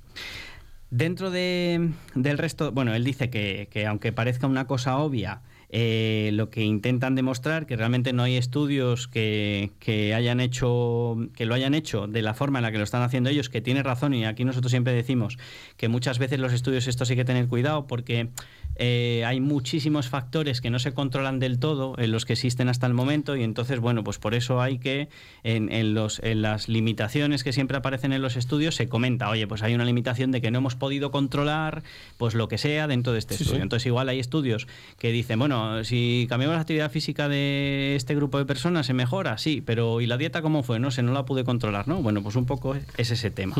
Dentro 0.89 1.31
de, 1.31 1.91
del 2.13 2.37
resto, 2.37 2.71
bueno, 2.71 2.93
él 2.93 3.03
dice 3.03 3.29
que, 3.29 3.67
que 3.71 3.85
aunque 3.85 4.11
parezca 4.11 4.47
una 4.47 4.67
cosa 4.67 4.97
obvia, 4.97 5.41
eh, 5.69 6.29
lo 6.33 6.49
que 6.49 6.63
intentan 6.63 7.15
demostrar 7.15 7.65
que 7.65 7.75
realmente 7.75 8.13
no 8.13 8.23
hay 8.23 8.37
estudios 8.37 9.07
que, 9.07 9.71
que, 9.79 10.13
hayan 10.13 10.39
hecho 10.39 11.17
que 11.35 11.45
lo 11.45 11.55
hayan 11.55 11.73
hecho 11.73 12.07
de 12.07 12.21
la 12.21 12.33
forma 12.33 12.59
en 12.59 12.63
la 12.63 12.71
que 12.71 12.77
lo 12.77 12.83
están 12.83 13.01
haciendo 13.01 13.29
ellos 13.29 13.49
que 13.49 13.61
tiene 13.61 13.81
razón 13.81 14.13
y 14.13 14.25
aquí 14.25 14.45
nosotros 14.45 14.69
siempre 14.71 14.93
decimos 14.93 15.37
que 15.75 15.87
muchas 15.87 16.19
veces 16.19 16.39
los 16.39 16.53
estudios 16.53 16.87
esto 16.87 17.03
sí 17.03 17.13
hay 17.13 17.17
que 17.17 17.25
tener 17.25 17.47
cuidado 17.47 17.87
porque 17.87 18.29
eh, 18.75 19.23
hay 19.25 19.39
muchísimos 19.39 20.09
factores 20.09 20.61
que 20.61 20.69
no 20.69 20.79
se 20.79 20.93
controlan 20.93 21.39
del 21.39 21.59
todo 21.59 21.95
en 21.97 22.11
los 22.11 22.25
que 22.25 22.33
existen 22.33 22.69
hasta 22.69 22.87
el 22.87 22.93
momento 22.93 23.35
y 23.35 23.43
entonces, 23.43 23.79
bueno, 23.79 24.03
pues 24.03 24.17
por 24.17 24.33
eso 24.33 24.61
hay 24.61 24.79
que, 24.79 25.09
en, 25.43 25.93
los, 25.93 26.19
en 26.23 26.41
las 26.41 26.67
limitaciones 26.67 27.43
que 27.43 27.53
siempre 27.53 27.77
aparecen 27.77 28.13
en 28.13 28.21
los 28.21 28.35
estudios, 28.35 28.75
se 28.75 28.89
comenta, 28.89 29.29
oye, 29.29 29.47
pues 29.47 29.63
hay 29.63 29.75
una 29.75 29.85
limitación 29.85 30.31
de 30.31 30.41
que 30.41 30.51
no 30.51 30.59
hemos 30.59 30.75
podido 30.75 31.11
controlar 31.11 31.83
pues 32.17 32.35
lo 32.35 32.47
que 32.47 32.57
sea 32.57 32.87
dentro 32.87 33.13
de 33.13 33.19
este 33.19 33.35
estudio. 33.35 33.61
Entonces, 33.61 33.85
igual 33.85 34.09
hay 34.09 34.19
estudios 34.19 34.67
que 34.99 35.11
dicen, 35.11 35.39
bueno, 35.39 35.83
si 35.83 36.25
cambiamos 36.29 36.55
la 36.55 36.61
actividad 36.61 36.91
física 36.91 37.29
de 37.29 37.95
este 37.95 38.15
grupo 38.15 38.37
de 38.37 38.45
personas, 38.45 38.85
¿se 38.85 38.93
mejora? 38.93 39.37
Sí, 39.37 39.61
pero 39.65 40.01
¿y 40.01 40.07
la 40.07 40.17
dieta 40.17 40.41
cómo 40.41 40.63
fue? 40.63 40.79
No 40.79 40.91
sé, 40.91 41.01
no 41.03 41.13
la 41.13 41.25
pude 41.25 41.43
controlar, 41.43 41.87
¿no? 41.87 42.01
Bueno, 42.01 42.21
pues 42.23 42.35
un 42.35 42.45
poco 42.45 42.75
es 42.75 43.11
ese 43.11 43.31
tema. 43.31 43.55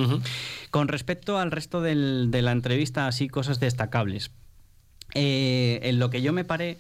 Con 0.72 0.88
respecto 0.88 1.38
al 1.38 1.52
resto 1.52 1.82
del, 1.82 2.30
de 2.32 2.42
la 2.42 2.52
entrevista, 2.52 3.08
así 3.08 3.28
cosas 3.28 3.60
destacables. 3.60 4.32
Eh, 5.16 5.80
en 5.84 5.98
lo 5.98 6.10
que 6.10 6.22
yo 6.22 6.34
me 6.34 6.44
paré 6.44 6.78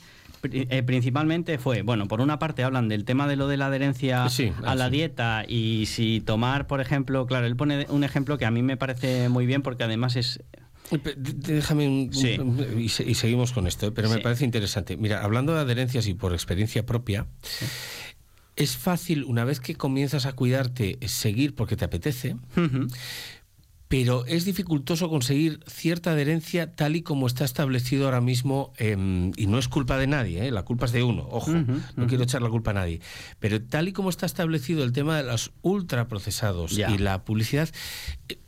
eh, 0.53 0.83
principalmente 0.83 1.57
fue, 1.57 1.81
bueno, 1.81 2.07
por 2.07 2.21
una 2.21 2.39
parte 2.39 2.63
hablan 2.63 2.87
del 2.87 3.05
tema 3.05 3.27
de 3.27 3.35
lo 3.35 3.47
de 3.47 3.57
la 3.57 3.67
adherencia 3.67 4.25
a 4.63 4.75
la 4.75 4.89
dieta 4.89 5.43
y 5.47 5.85
si 5.87 6.21
tomar, 6.21 6.67
por 6.67 6.81
ejemplo, 6.81 7.25
claro, 7.25 7.47
él 7.47 7.55
pone 7.55 7.87
un 7.89 8.03
ejemplo 8.03 8.37
que 8.37 8.45
a 8.45 8.51
mí 8.51 8.61
me 8.61 8.77
parece 8.77 9.29
muy 9.29 9.45
bien 9.45 9.61
porque 9.61 9.83
además 9.83 10.15
es... 10.15 10.43
Déjame 11.15 11.87
un, 11.87 12.11
y, 12.77 12.89
seguimos 12.89 13.53
con 13.53 13.65
esto, 13.65 13.87
¿eh? 13.87 13.91
pero 13.91 14.07
me 14.07 14.19
parece 14.19 14.45
interesante. 14.45 14.97
Mira, 14.97 15.23
hablando 15.23 15.55
de 15.55 15.61
adherencias 15.61 16.05
y 16.05 16.13
por 16.13 16.31
experiencia 16.31 16.85
propia, 16.85 17.25
es 18.55 18.77
fácil, 18.77 19.23
una 19.23 19.45
vez 19.45 19.59
que 19.59 19.73
comienzas 19.73 20.27
a 20.27 20.33
cuidarte, 20.33 20.99
seguir 21.07 21.55
porque 21.55 21.75
te 21.75 21.85
apetece, 21.85 22.35
pero 23.87 24.25
es 24.25 24.45
dificultoso 24.45 25.09
conseguir 25.09 25.59
cierta 25.67 26.11
adherencia 26.11 26.75
tal 26.75 26.95
y 26.95 27.01
como 27.01 27.27
está 27.27 27.45
establecido 27.45 28.05
ahora 28.05 28.21
mismo, 28.21 28.73
em, 28.77 29.31
y 29.37 29.45
no 29.45 29.59
es 29.59 29.67
culpa 29.67 29.97
de 29.97 30.07
nadie, 30.07 30.47
¿eh? 30.47 30.51
la 30.51 30.63
culpa 30.63 30.85
es 30.85 30.91
de 30.91 31.03
uno, 31.03 31.27
ojo, 31.29 31.51
no 31.95 32.07
quiero 32.07 32.23
echar 32.23 32.41
la 32.41 32.49
culpa 32.49 32.71
a 32.71 32.75
nadie, 32.75 33.01
pero 33.39 33.61
tal 33.61 33.87
y 33.87 33.93
como 33.93 34.09
está 34.09 34.25
establecido 34.25 34.83
el 34.83 34.91
tema 34.91 35.17
de 35.17 35.23
los 35.23 35.51
ultraprocesados 35.61 36.77
y 36.77 36.97
la 36.97 37.23
publicidad, 37.23 37.69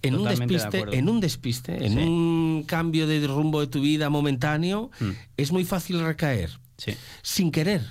en 0.02 0.16
un 0.16 0.28
despiste, 0.28 0.84
en 0.92 1.10
un 1.10 1.20
despiste, 1.20 1.86
en 1.86 2.00
un 2.00 2.64
cambio 2.64 3.06
de 3.06 3.26
rumbo 3.28 3.62
de 3.62 3.68
tu 3.68 3.82
vida 3.82 4.10
momentáneo, 4.10 4.90
mm. 5.00 5.10
es 5.38 5.52
muy 5.52 5.66
fácil 5.66 6.00
recaer, 6.00 6.60
sin 7.22 7.52
querer. 7.52 7.84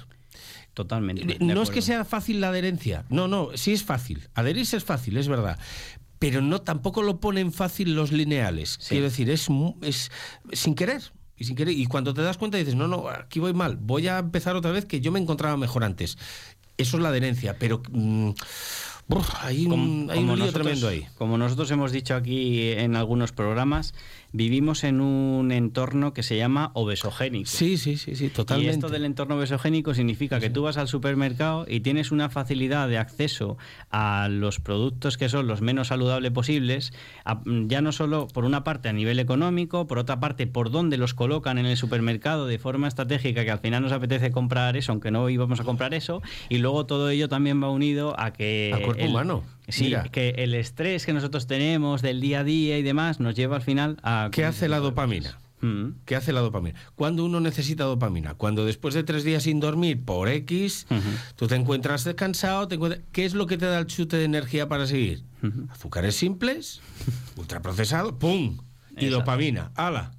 Totalmente. 0.75 1.39
No 1.41 1.63
es 1.63 1.71
que 1.71 1.81
sea 1.81 2.05
fácil 2.05 2.43
la 2.43 2.49
adherencia, 2.49 3.07
no, 3.09 3.29
no, 3.29 3.49
sí 3.55 3.73
es 3.73 3.83
fácil. 3.83 4.29
Adherirse 4.35 4.77
es 4.77 4.85
fácil, 4.85 5.17
es 5.17 5.27
verdad 5.27 5.59
pero 6.19 6.41
no 6.41 6.63
tampoco 6.63 7.03
lo 7.03 7.21
ponen 7.21 7.53
fácil 7.53 7.95
los 7.95 8.13
lineales. 8.13 8.79
Quiero 8.89 9.05
decir, 9.05 9.31
es, 9.31 9.49
es 9.83 10.11
sin 10.53 10.75
querer. 10.75 11.03
Y, 11.37 11.45
sin 11.45 11.55
querer, 11.55 11.75
y 11.75 11.87
cuando 11.87 12.15
te 12.15 12.23
das 12.23 12.39
cuenta 12.39 12.57
dices, 12.57 12.75
no, 12.75 12.89
no, 12.89 13.09
aquí 13.09 13.41
voy 13.41 13.53
mal, 13.53 13.77
voy 13.77 14.09
a 14.09 14.19
empezar 14.19 14.57
otra 14.57 14.71
vez 14.71 14.87
que 14.87 15.01
yo 15.01 15.13
me 15.13 15.21
encontraba 15.21 15.57
mejor 15.57 15.85
antes. 15.85 16.17
Eso 16.79 16.97
es 16.97 17.03
la 17.03 17.11
adherencia, 17.11 17.59
pero... 17.59 17.83
Mm, 17.91 18.31
hay 19.41 19.67
un, 19.67 20.09
hay 20.11 20.19
un 20.19 20.37
lío 20.37 20.53
tremendo 20.53 20.89
ahí. 20.89 21.07
Como 21.17 21.39
nosotros 21.39 21.71
hemos 21.71 21.93
dicho 21.93 22.17
aquí 22.17 22.73
en 22.73 22.97
algunos 22.97 23.31
programas, 23.31 23.95
vivimos 24.37 24.85
en 24.85 25.01
un 25.01 25.51
entorno 25.51 26.13
que 26.13 26.23
se 26.23 26.37
llama 26.37 26.71
obesogénico. 26.75 27.49
Sí, 27.49 27.79
sí, 27.79 27.97
sí, 27.97 28.15
sí, 28.15 28.29
totalmente. 28.29 28.73
Y 28.73 28.75
esto 28.75 28.89
del 28.89 29.05
entorno 29.05 29.37
obesogénico 29.37 29.95
significa 29.95 30.39
que 30.39 30.51
tú 30.51 30.63
vas 30.63 30.77
al 30.77 30.89
supermercado 30.89 31.65
y 31.69 31.81
tienes 31.81 32.13
una 32.13 32.29
facilidad 32.29 32.89
de 32.89 32.99
acceso 32.99 33.57
a 33.91 34.29
los 34.31 34.61
productos 34.61 35.17
que 35.17 35.29
son 35.29 35.47
los 35.47 35.63
menos 35.63 35.89
saludables 35.89 36.33
posibles, 36.33 36.93
ya 37.45 37.81
no 37.81 37.93
solo 37.93 38.29
por 38.29 38.45
una 38.45 38.63
parte 38.63 38.91
a 38.91 38.93
nivel 38.93 39.19
económico, 39.19 39.87
por 39.87 39.99
otra 39.99 40.21
parte 40.21 40.47
por 40.47 40.71
dónde 40.71 40.99
los 40.99 41.15
colocan 41.15 41.57
en 41.57 41.67
el 41.67 41.77
supermercado 41.77 42.47
de 42.47 42.59
forma 42.59 42.89
estratégica 42.89 43.45
que 43.45 43.51
al 43.51 43.61
final 43.61 43.83
nos 43.83 43.93
apetece 43.93 44.31
comprar 44.31 44.77
eso, 44.77 44.93
aunque 44.93 45.11
no 45.11 45.29
íbamos 45.31 45.61
a 45.61 45.65
comprar 45.65 45.95
eso, 45.95 46.23
y 46.51 46.59
luego 46.59 46.85
todo 46.85 47.09
ello 47.09 47.29
también 47.29 47.63
va 47.63 47.71
unido 47.71 48.15
a 48.21 48.33
que... 48.33 48.71
Al 48.75 48.83
cuerpo 48.83 49.05
humano. 49.07 49.45
Sí, 49.69 49.95
que 50.13 50.31
el 50.39 50.55
estrés 50.55 51.07
que 51.07 51.13
nosotros 51.13 51.47
tenemos 51.47 52.03
del 52.03 52.21
día 52.21 52.41
a 52.41 52.45
día 52.45 52.79
y 52.79 52.83
demás 52.83 53.21
nos 53.21 53.35
lleva 53.35 53.57
al 53.57 53.63
final 53.63 53.99
a... 54.03 54.29
¿Qué 54.33 54.45
hace 54.45 54.69
la 54.69 54.79
dopamina? 54.79 55.39
Mm. 55.61 55.89
¿Qué 56.05 56.15
hace 56.17 56.33
la 56.33 56.41
dopamina? 56.41 56.79
Cuando 56.95 57.25
uno 57.25 57.41
necesita 57.41 57.85
dopamina, 57.85 58.35
cuando 58.35 58.65
después 58.65 58.95
de 58.95 59.03
tres 59.03 59.25
días 59.25 59.43
sin 59.45 59.59
dormir 59.59 60.05
por 60.05 60.29
X, 60.29 60.87
tú 61.35 61.47
te 61.47 61.57
encuentras 61.57 62.05
descansado, 62.05 62.69
te 62.69 62.79
¿qué 63.13 63.25
es 63.25 63.35
lo 63.35 63.47
que 63.47 63.57
te 63.59 63.67
da 63.67 63.79
el 63.79 63.87
chute 63.87 64.17
de 64.17 64.25
energía 64.25 64.69
para 64.69 64.87
seguir? 64.87 65.25
Azúcares 65.71 66.17
simples, 66.17 66.81
ultraprocesados, 67.37 68.13
¡pum! 68.15 68.59
Y 68.97 69.07
dopamina, 69.07 69.73
¡hala! 69.75 70.13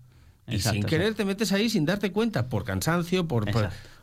Y 0.48 0.60
sin 0.60 0.84
querer 0.84 1.14
te 1.14 1.26
metes 1.26 1.52
ahí 1.52 1.70
sin 1.70 1.86
darte 1.86 2.12
cuenta, 2.12 2.48
por 2.50 2.64
cansancio, 2.64 3.28
por... 3.28 3.46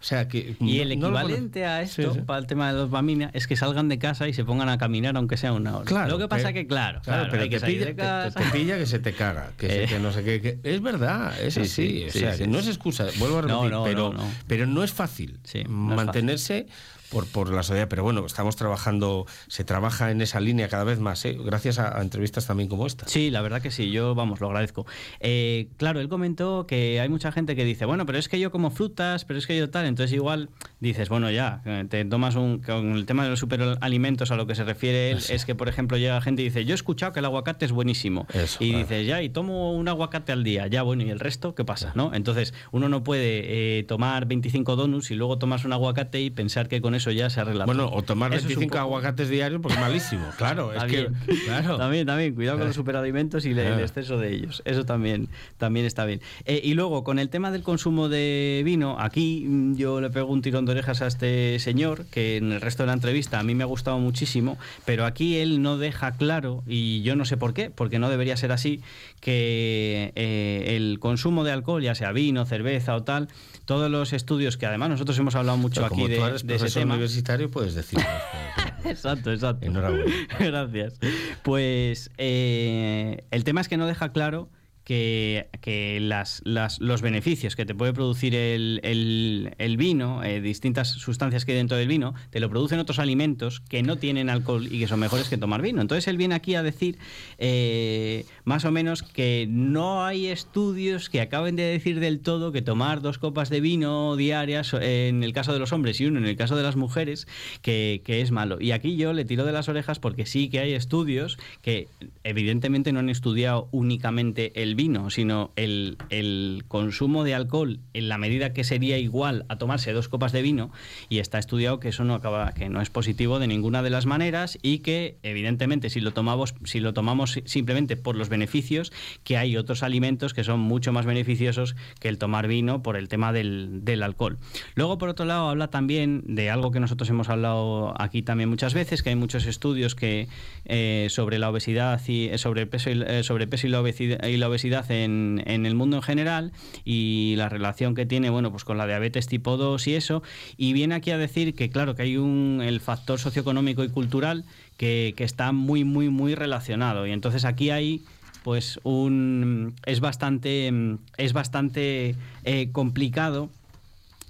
o 0.05 0.07
sea 0.07 0.29
que 0.29 0.55
y 0.61 0.81
el 0.81 0.93
equivalente 0.93 1.65
a 1.65 1.81
esto, 1.81 2.27
para 2.27 2.39
el 2.39 2.47
tema 2.47 2.71
de 2.71 2.79
dopamina, 2.79 3.31
es 3.33 3.47
que 3.47 3.57
salgan 3.57 3.89
de 3.89 3.99
casa 3.99 4.29
y 4.29 4.35
se 4.35 4.45
pongan 4.45 4.69
a 4.69 4.77
caminar 4.77 5.17
aunque 5.17 5.39
sea 5.39 5.55
una 5.55 5.79
hora. 5.79 5.87
Claro, 5.87 6.11
lo 6.11 6.19
que 6.19 6.29
pasa 6.29 6.49
es 6.49 6.55
que, 6.55 6.67
claro, 6.67 7.01
claro, 7.03 7.29
pero 7.31 7.49
te, 7.49 7.59
pilla, 7.59 8.31
Te, 8.31 8.45
pilla, 8.53 8.77
que 8.77 8.85
se 8.85 8.99
te 8.99 9.15
caga, 9.15 9.53
que, 9.57 9.99
no 10.03 10.13
sé 10.13 10.23
qué. 10.23 10.59
es 10.63 10.83
verdad, 10.83 11.41
es 11.41 11.57
así. 11.57 12.05
o 12.07 12.13
sea, 12.13 12.37
que 12.37 12.47
no 12.47 12.59
es 12.59 12.69
excusa, 12.69 13.07
vuelvo 13.19 13.39
a 13.39 13.43
repetir, 13.43 13.79
pero, 13.83 14.15
pero 14.47 14.67
no 14.67 14.85
es 14.85 14.93
fácil 14.93 15.39
mantenerse 15.69 16.67
por, 17.15 17.27
por 17.29 17.53
la 17.53 17.63
sociedad. 17.63 17.89
Pero 17.89 18.03
bueno, 18.03 18.27
estamos 18.27 18.57
trabajando, 18.57 19.27
se 19.47 19.65
trabaja 19.65 20.11
en 20.11 20.21
esa 20.21 20.41
línea 20.41 20.69
cada 20.69 20.85
vez 20.85 20.99
más, 20.99 21.25
¿eh? 21.25 21.39
gracias 21.43 21.79
a, 21.79 22.01
entrevistas 22.03 22.47
también 22.47 22.69
como 22.69 22.87
esta. 22.87 23.07
Sí, 23.09 23.31
la 23.31 23.41
verdad 23.41 23.63
que 23.63 23.71
sí, 23.71 23.91
yo, 23.91 24.15
vamos, 24.15 24.41
lo 24.41 24.49
agradezco. 24.49 24.85
Eh, 25.21 25.69
claro, 25.77 26.01
él 26.01 26.09
comentó 26.09 26.67
que 26.67 27.01
hay 27.01 27.09
mucha 27.09 27.31
gente 27.33 27.55
que 27.55 27.65
dice, 27.65 27.85
bueno, 27.85 28.05
pero 28.05 28.19
es 28.19 28.29
que 28.29 28.41
yo 28.41 28.51
como 28.51 28.71
frutas, 28.71 29.25
pero 29.25 29.39
es 29.39 29.47
que 29.47 29.57
yo 29.57 29.71
tal, 29.71 29.87
entonces 29.95 30.15
igual 30.15 30.49
dices, 30.81 31.09
bueno, 31.09 31.31
ya, 31.31 31.63
te 31.89 32.05
tomas 32.05 32.35
un, 32.35 32.59
con 32.59 32.93
el 32.93 33.07
tema 33.07 33.23
de 33.23 33.31
los 33.31 33.39
superalimentos 33.39 34.33
a 34.33 34.37
lo 34.37 34.47
que 34.47 34.55
se 34.55 34.65
refiere 34.65 35.13
él, 35.13 35.19
es 35.29 35.45
que, 35.45 35.55
por 35.55 35.69
ejemplo, 35.69 35.97
llega 35.97 36.21
gente 36.21 36.43
y 36.43 36.47
dice, 36.47 36.65
yo 36.65 36.73
he 36.73 36.75
escuchado 36.75 37.13
que 37.13 37.21
el 37.21 37.25
aguacate 37.25 37.65
es 37.65 37.73
buenísimo. 37.73 38.27
y 38.59 38.75
dices, 38.75 39.07
ya, 39.07 39.23
y 39.23 39.29
tomo 39.29 39.73
un 39.73 39.87
aguacate 39.89 40.33
al 40.33 40.43
día, 40.43 40.67
ya, 40.67 40.83
bueno, 40.83 41.05
¿y 41.05 41.11
el 41.11 41.21
resto 41.21 41.55
qué 41.55 41.65
pasa? 41.65 41.93
¿no? 41.95 42.13
Entonces, 42.15 42.55
uno 42.73 42.89
no 42.89 43.05
puede 43.05 43.79
eh, 43.79 43.83
tomar 43.85 44.27
25 44.27 44.77
donuts 44.77 45.11
y 45.11 45.15
luego 45.15 45.39
tomas 45.39 45.65
un 45.65 45.73
aguacate 45.73 46.21
y 46.21 46.31
pensar 46.31 46.69
que 46.69 46.81
con 46.81 46.95
eso 46.95 47.11
ya 47.11 47.31
se 47.31 47.41
arregla. 47.41 47.67
Bueno, 47.67 47.91
o 47.93 48.03
tomar 48.03 48.31
25 48.31 48.79
aguacates 48.79 49.29
diarios 49.29 49.61
porque 49.61 49.77
es 49.77 49.81
malísimo. 49.81 50.25
Claro, 50.45 50.75
es 50.75 50.85
que. 50.85 51.09
Claro. 51.47 51.77
También, 51.85 52.07
también, 52.07 52.35
cuidado 52.35 52.59
con 52.59 52.67
los 52.67 52.77
superalimentos 52.77 53.47
y 53.47 53.51
el 53.51 53.81
exceso 53.81 54.19
de 54.19 54.35
ellos. 54.35 54.63
Eso 54.65 54.85
también, 54.85 55.29
también 55.59 55.87
está 55.87 56.05
bien. 56.05 56.21
Eh, 56.45 56.61
y 56.63 56.75
luego, 56.75 57.05
con 57.05 57.19
el 57.19 57.29
tema 57.29 57.51
del 57.51 57.63
consumo 57.63 58.09
de 58.09 58.63
vino, 58.65 58.97
aquí 58.99 59.45
mm, 59.47 59.77
yo 59.85 60.01
le 60.01 60.09
pego 60.09 60.33
un 60.33 60.41
tirón 60.41 60.65
de 60.65 60.73
orejas 60.73 61.03
a 61.03 61.07
este 61.07 61.59
señor, 61.59 62.07
que 62.07 62.39
en 62.39 62.53
el 62.53 62.63
resto 62.63 62.85
de 62.85 62.87
la 62.87 62.95
entrevista 62.95 63.39
a 63.39 63.43
mí 63.43 63.55
me 63.55 63.65
ha 63.65 63.67
gustado 63.67 63.99
muchísimo, 63.99 64.57
pero 64.87 65.05
aquí 65.05 65.37
él 65.37 65.61
no 65.61 65.77
deja 65.77 66.13
claro, 66.13 66.63
y 66.67 67.03
yo 67.03 67.17
no 67.17 67.27
sé 67.27 67.37
por 67.37 67.53
qué, 67.53 67.69
porque 67.69 67.99
no 67.99 68.09
debería 68.09 68.35
ser 68.39 68.51
así, 68.51 68.81
que 69.21 70.13
eh, 70.17 70.77
el 70.77 70.99
consumo 71.01 71.45
de 71.45 71.53
alcohol, 71.53 71.83
ya 71.83 71.95
sea 71.95 72.13
vino, 72.13 72.47
cerveza 72.47 72.97
o 72.97 73.03
tal, 73.03 73.29
todos 73.67 73.91
los 73.91 74.15
estudios 74.15 74.57
que 74.57 74.65
además 74.65 74.89
nosotros 74.89 75.19
hemos 75.19 75.35
hablado 75.35 75.59
mucho 75.59 75.85
aquí 75.85 76.09
de, 76.09 76.17
ese 76.55 76.71
tema. 76.71 76.95
universitario, 76.95 77.51
puedes 77.51 77.75
decirlo. 77.75 78.07
exacto, 78.87 79.33
exacto. 79.33 79.67
Enhorabuena. 79.67 80.11
Gracias. 80.41 80.95
Pues 81.43 82.11
eh, 82.17 83.23
el 83.31 83.45
tema 83.45 83.61
es 83.61 83.69
que 83.69 83.77
no 83.77 83.87
deja 83.87 84.13
claro 84.13 84.49
que, 84.85 85.49
que 85.61 85.99
las, 86.01 86.43
los 86.45 87.03
beneficios 87.03 87.57
que 87.57 87.65
te 87.65 87.75
puede 87.75 87.93
producir 87.93 88.35
el, 88.35 88.81
el, 88.83 89.77
vino, 89.77 90.23
eh, 90.23 90.41
distintas 90.41 90.89
sustancias 90.89 91.45
que 91.45 91.53
hay 91.53 91.59
dentro 91.59 91.77
del 91.77 91.89
vino, 91.89 92.15
te 92.31 92.39
lo 92.41 92.51
producen 92.51 92.79
otros 92.79 92.99
alimentos 92.99 93.61
que 93.61 93.83
no 93.83 93.97
tienen 93.97 94.29
alcohol 94.29 94.69
y 94.71 94.79
que 94.79 94.87
son 94.87 95.01
mejores 95.01 95.29
que 95.29 95.39
tomar 95.39 95.63
vino. 95.63 95.81
Entonces 95.81 96.07
él 96.09 96.17
viene 96.17 96.35
aquí 96.35 96.55
a 96.55 96.63
decir 96.63 96.99
eh, 97.39 98.27
más 98.45 98.65
o 98.65 98.71
menos 98.71 99.03
que 99.03 99.47
no 99.49 100.05
hay 100.05 100.27
estudios 100.27 101.09
que 101.09 101.21
acaben 101.21 101.57
de 101.57 101.63
decir 101.63 101.99
del 101.99 102.21
todo 102.21 102.53
que 102.53 102.63
tomar 102.63 103.01
dos 103.01 103.19
copas 103.19 103.49
de 103.49 103.61
vino 103.61 104.17
diarias 104.17 104.75
en 104.75 105.23
el 105.25 105.33
caso 105.33 105.53
de 105.53 105.59
los 105.59 105.73
hombres 105.73 106.01
y 106.01 106.07
uno 106.07 106.19
en 106.19 106.27
el 106.27 106.37
caso 106.37 106.57
de 106.57 106.63
las 106.63 106.77
mujeres 106.77 107.27
que, 107.63 108.03
que 108.05 108.21
es 108.21 108.31
malo. 108.31 108.61
Y 108.61 108.73
aquí 108.73 108.97
yo 108.97 109.13
le 109.13 109.25
tiro 109.25 109.45
de 109.45 109.53
las 109.53 109.69
orejas 109.69 109.99
porque 109.99 110.27
sí 110.27 110.51
que 110.51 110.61
hay 110.61 110.75
estudios 110.75 111.39
que 111.63 111.89
evidentemente 112.23 112.93
no 112.93 113.01
han 113.01 113.09
estudiado 113.09 113.69
únicamente 113.73 114.53
el 114.63 114.74
vino, 114.75 115.11
sino 115.11 115.53
el, 115.57 115.97
el, 116.11 116.65
consumo 116.69 117.25
de 117.25 117.35
alcohol 117.35 117.81
en 117.93 118.09
la 118.09 118.19
medida 118.19 118.53
que 118.53 118.65
sería 118.65 118.99
igual 118.99 119.45
a 119.49 119.57
tomarse 119.57 119.93
dos 119.93 120.09
copas 120.09 120.33
de 120.33 120.43
vino 120.43 120.71
y 121.09 121.19
está 121.19 121.39
estudiado 121.39 121.81
que 121.81 121.89
eso 121.89 122.05
no 122.05 122.15
acaba, 122.15 122.53
que 122.53 122.69
no 122.69 122.81
es 122.81 122.91
positivo 122.91 123.39
de 123.39 123.47
ninguna 123.47 123.83
de 123.83 123.91
las 123.91 124.07
maneras 124.07 124.59
y 124.63 124.79
que 124.79 125.17
evidentemente 125.23 125.91
si 125.91 126.01
lo 126.01 126.13
tomamos, 126.13 126.55
si 126.65 126.81
lo 126.81 126.95
tomamos 126.95 127.41
simplemente 127.45 127.97
por 127.97 128.17
los 128.17 128.29
beneficios, 128.29 128.93
que 129.23 129.37
hay 129.37 129.57
otros 129.57 129.83
alimentos 129.83 130.35
que 130.35 130.45
son 130.45 130.61
mucho 130.61 130.93
más 130.93 131.07
beneficiosos 131.07 131.77
que 132.01 132.09
el 132.09 132.19
tomar 132.19 132.49
vino 132.49 132.83
por 132.83 132.97
el 132.97 133.09
tema 133.09 133.33
del, 133.33 133.85
del 133.85 134.03
alcohol. 134.03 134.39
Luego, 134.75 134.99
por 134.99 135.09
otro 135.09 135.25
lado, 135.25 135.49
habla 135.49 135.69
también 135.69 136.23
de 136.27 136.51
algo 136.51 136.71
que 136.71 136.81
nosotros 136.81 137.09
hemos 137.11 137.29
hablado 137.29 137.95
aquí 138.01 138.23
también 138.23 138.49
muchas 138.49 138.75
veces, 138.75 139.03
que 139.03 139.11
hay 139.11 139.17
muchos 139.17 139.47
estudios 139.47 139.95
que 139.95 140.29
eh, 140.65 141.07
sobre 141.11 141.39
la 141.39 141.51
obesidad 141.51 142.01
y 142.07 142.29
eh, 142.29 142.39
sobre 142.39 142.63
el 142.63 142.69
peso 142.69 142.91
y, 142.91 143.03
eh, 143.03 143.23
sobrepeso 143.23 143.67
y 143.67 143.71
la 143.71 143.81
obesidad, 143.81 144.27
y 144.27 144.37
la 144.37 144.49
obesidad 144.49 144.64
en, 144.91 145.43
el 145.47 145.75
mundo 145.75 145.97
en 145.97 146.03
general 146.03 146.53
y 146.85 147.35
la 147.37 147.49
relación 147.49 147.95
que 147.95 148.07
tiene 148.07 148.31
bueno 148.31 148.51
pues 148.51 148.65
con 148.65 148.79
la 148.79 148.87
diabetes 148.87 149.27
tipo 149.27 149.57
2 149.57 149.87
y 149.89 149.95
eso. 149.95 150.23
Y 150.57 150.73
viene 150.73 150.95
aquí 150.95 151.11
a 151.11 151.19
decir 151.19 151.55
que 151.55 151.71
claro 151.71 151.95
que 151.95 152.03
hay 152.03 152.17
un 152.17 152.61
el 152.65 152.81
factor 152.81 153.19
socioeconómico 153.19 153.85
y 153.85 153.89
cultural 153.89 154.45
que, 154.77 155.15
está 155.19 155.53
muy 155.53 155.85
muy 155.85 156.09
muy 156.09 156.35
relacionado. 156.35 157.07
Y 157.07 157.13
entonces 157.13 157.45
aquí 157.45 157.71
hay 157.71 158.03
pues 158.43 158.79
un 158.83 159.75
es 159.87 160.01
bastante 160.01 160.73
es 161.17 161.33
bastante 161.33 162.15
eh, 162.45 162.69
complicado 162.73 163.49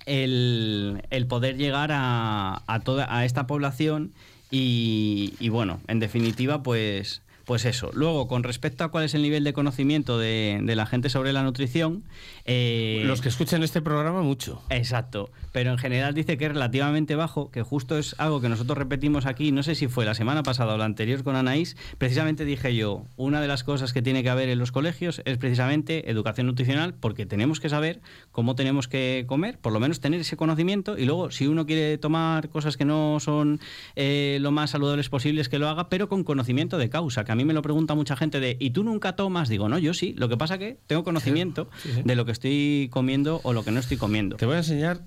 el, 0.06 1.02
poder 1.28 1.56
llegar 1.56 1.90
a, 1.92 2.62
a, 2.66 2.80
toda 2.80 3.06
a 3.14 3.24
esta 3.24 3.46
población 3.46 4.12
y, 4.56 5.48
bueno, 5.48 5.80
en 5.88 5.98
definitiva, 5.98 6.62
pues 6.62 7.22
pues 7.44 7.64
eso. 7.64 7.90
Luego, 7.92 8.28
con 8.28 8.42
respecto 8.42 8.84
a 8.84 8.90
cuál 8.90 9.04
es 9.04 9.14
el 9.14 9.22
nivel 9.22 9.44
de 9.44 9.52
conocimiento 9.52 10.18
de, 10.18 10.62
la 10.64 10.86
gente 10.86 11.08
sobre 11.08 11.32
la 11.32 11.42
nutrición. 11.42 12.04
Eh, 12.46 13.02
Los 13.06 13.22
que 13.22 13.28
escuchan 13.28 13.62
este 13.62 13.80
programa, 13.80 14.22
mucho. 14.22 14.62
Exacto. 14.68 15.30
Pero 15.52 15.70
en 15.70 15.78
general 15.78 16.14
dice 16.14 16.36
que 16.36 16.46
es 16.46 16.52
relativamente 16.52 17.14
bajo, 17.14 17.50
que 17.50 17.62
justo 17.62 17.96
es 17.96 18.14
algo 18.18 18.40
que 18.40 18.48
nosotros 18.50 18.76
repetimos 18.76 19.24
aquí. 19.24 19.50
No 19.50 19.62
sé 19.62 19.74
si 19.74 19.88
fue 19.88 20.04
la 20.04 20.14
semana 20.14 20.42
pasada 20.42 20.74
o 20.74 20.78
la 20.78 20.84
anterior 20.84 21.24
con 21.24 21.36
Anaís. 21.36 21.76
Precisamente 21.96 22.44
dije 22.44 22.74
yo: 22.76 23.06
una 23.16 23.40
de 23.40 23.48
las 23.48 23.64
cosas 23.64 23.92
que 23.92 24.02
tiene 24.02 24.22
que 24.22 24.30
haber 24.30 24.50
en 24.50 24.58
los 24.58 24.72
colegios 24.72 25.22
es 25.24 25.38
precisamente 25.38 26.10
educación 26.10 26.46
nutricional, 26.46 26.94
porque 26.94 27.24
tenemos 27.24 27.60
que 27.60 27.68
saber 27.70 28.00
cómo 28.30 28.54
tenemos 28.54 28.88
que 28.88 29.24
comer, 29.26 29.58
por 29.58 29.72
lo 29.72 29.80
menos 29.80 30.00
tener 30.00 30.20
ese 30.20 30.36
conocimiento. 30.36 30.98
Y 30.98 31.06
luego, 31.06 31.30
si 31.30 31.46
uno 31.46 31.64
quiere 31.64 31.96
tomar 31.96 32.50
cosas 32.50 32.76
que 32.76 32.84
no 32.84 33.20
son 33.20 33.60
eh, 33.96 34.38
lo 34.40 34.50
más 34.50 34.70
saludables 34.70 35.08
posibles, 35.08 35.48
que 35.48 35.58
lo 35.58 35.68
haga, 35.68 35.88
pero 35.88 36.08
con 36.08 36.24
conocimiento 36.24 36.76
de 36.76 36.90
causa. 36.90 37.24
Que 37.24 37.32
a 37.32 37.36
mí 37.36 37.44
me 37.44 37.54
lo 37.54 37.62
pregunta 37.62 37.94
mucha 37.94 38.16
gente 38.16 38.38
de, 38.38 38.56
¿y 38.60 38.70
tú 38.70 38.84
nunca 38.84 39.16
tomas? 39.16 39.48
Digo, 39.48 39.68
no, 39.68 39.78
yo 39.78 39.94
sí. 39.94 40.14
Lo 40.18 40.28
que 40.28 40.36
pasa 40.36 40.58
que 40.58 40.78
tengo 40.86 41.04
conocimiento 41.04 41.68
de 42.04 42.16
lo 42.16 42.24
que 42.26 42.33
estoy 42.34 42.88
comiendo 42.92 43.40
o 43.42 43.52
lo 43.52 43.64
que 43.64 43.70
no 43.70 43.80
estoy 43.80 43.96
comiendo. 43.96 44.36
Te 44.36 44.46
voy 44.46 44.56
a 44.56 44.58
enseñar, 44.58 45.00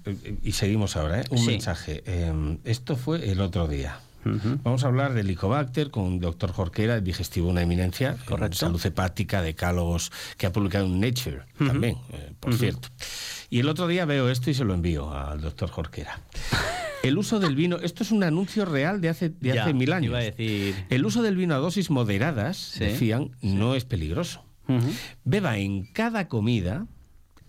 y 0.44 0.54
seguimos 0.54 0.96
ahora, 0.96 1.22
¿eh? 1.22 1.26
un 1.30 1.46
mensaje. 1.46 2.04
Em, 2.06 2.58
esto 2.64 2.96
fue 2.96 3.32
el 3.32 3.40
otro 3.42 3.68
día. 3.68 4.00
Vamos 4.64 4.84
a 4.84 4.88
hablar 4.88 5.14
del 5.14 5.28
Licobacter 5.28 5.90
con 5.90 6.16
el 6.16 6.20
doctor 6.20 6.52
Jorquera, 6.52 7.00
digestivo 7.00 7.50
una 7.50 7.62
eminencia, 7.62 8.18
Correcto. 8.26 8.58
salud 8.58 8.86
hepática, 8.86 9.42
decálogos, 9.42 10.12
que 10.38 10.48
ha 10.48 10.52
publicado 10.52 10.86
en 10.86 11.00
Nature 11.00 11.44
también, 11.58 11.98
eh, 12.12 12.34
por 12.38 12.54
cierto. 12.56 12.90
Y 13.50 13.60
el 13.60 13.70
otro 13.70 13.88
día 13.88 14.04
veo 14.04 14.30
esto 14.30 14.50
y 14.50 14.54
se 14.54 14.66
lo 14.66 14.74
envío 14.74 15.14
al 15.14 15.40
doctor 15.40 15.70
Jorquera. 15.70 16.20
El 17.04 17.18
uso 17.18 17.40
del 17.40 17.56
vino, 17.56 17.78
esto 17.78 18.04
es 18.04 18.12
un 18.12 18.24
anuncio 18.24 18.66
real 18.66 19.00
de 19.00 19.10
hace, 19.10 19.30
de 19.30 19.58
hace 19.58 19.74
mil 19.74 19.94
años. 19.94 20.14
El 20.38 21.06
uso 21.06 21.22
del 21.22 21.38
vino 21.38 21.56
a 21.56 21.60
dosis 21.60 21.90
moderadas, 21.90 22.76
decían, 22.80 23.32
no 23.42 23.76
es 23.76 23.86
peligroso. 23.86 24.44
Beba 25.24 25.58
en 25.58 25.86
cada 25.86 26.28
comida 26.28 26.88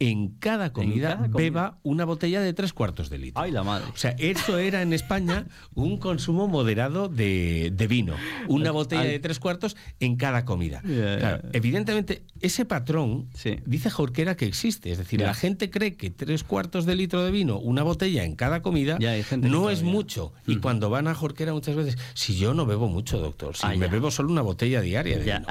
en 0.01 0.29
cada 0.39 0.73
comida, 0.73 1.27
beba 1.29 1.79
una 1.83 2.05
botella 2.05 2.41
de 2.41 2.53
tres 2.53 2.73
cuartos 2.73 3.11
de 3.11 3.19
litro. 3.19 3.43
¡Ay, 3.43 3.51
la 3.51 3.63
madre! 3.65 3.87
O 3.93 3.97
sea, 3.97 4.15
eso 4.19 4.59
era 4.59 4.83
en 4.83 4.93
España 4.93 5.47
un 5.75 5.99
consumo 5.99 6.47
moderado 6.49 7.09
de, 7.09 7.87
vino. 7.89 8.15
Una 8.49 8.71
botella 8.71 9.05
de 9.05 9.19
tres 9.19 9.39
cuartos 9.39 9.77
en 10.01 10.17
cada 10.17 10.45
comida. 10.45 10.83
evidentemente, 11.53 12.23
ese 12.41 12.65
patrón 12.65 13.29
dice 13.65 13.91
Jorquera 13.91 14.37
que 14.37 14.47
existe. 14.47 14.93
Es 14.93 14.99
decir, 14.99 15.21
la 15.21 15.35
gente 15.35 15.71
cree 15.71 15.95
que 15.95 16.11
tres 16.11 16.45
cuartos 16.45 16.87
de 16.87 16.95
litro 16.95 17.25
de 17.25 17.31
vino, 17.31 17.59
una 17.59 17.83
botella 17.83 18.25
en 18.25 18.37
cada 18.37 18.63
comida, 18.63 18.99
no 19.39 19.71
es 19.71 19.83
mucho. 19.83 20.33
Y 20.47 20.57
mm. 20.57 20.61
cuando 20.61 20.91
van 20.91 21.09
a 21.09 21.15
Jorquera 21.15 21.53
muchas 21.53 21.77
veces, 21.77 21.99
si 22.15 22.37
yo 22.37 22.55
no 22.55 22.67
bebo 22.67 22.89
mucho, 22.89 23.19
doctor, 23.19 23.57
si 23.57 23.67
ah, 23.67 23.75
me 23.77 23.89
bebo 23.89 24.11
solo 24.11 24.31
una 24.31 24.43
botella 24.43 24.81
diaria 24.81 25.19
de 25.19 25.25
vino. 25.25 25.47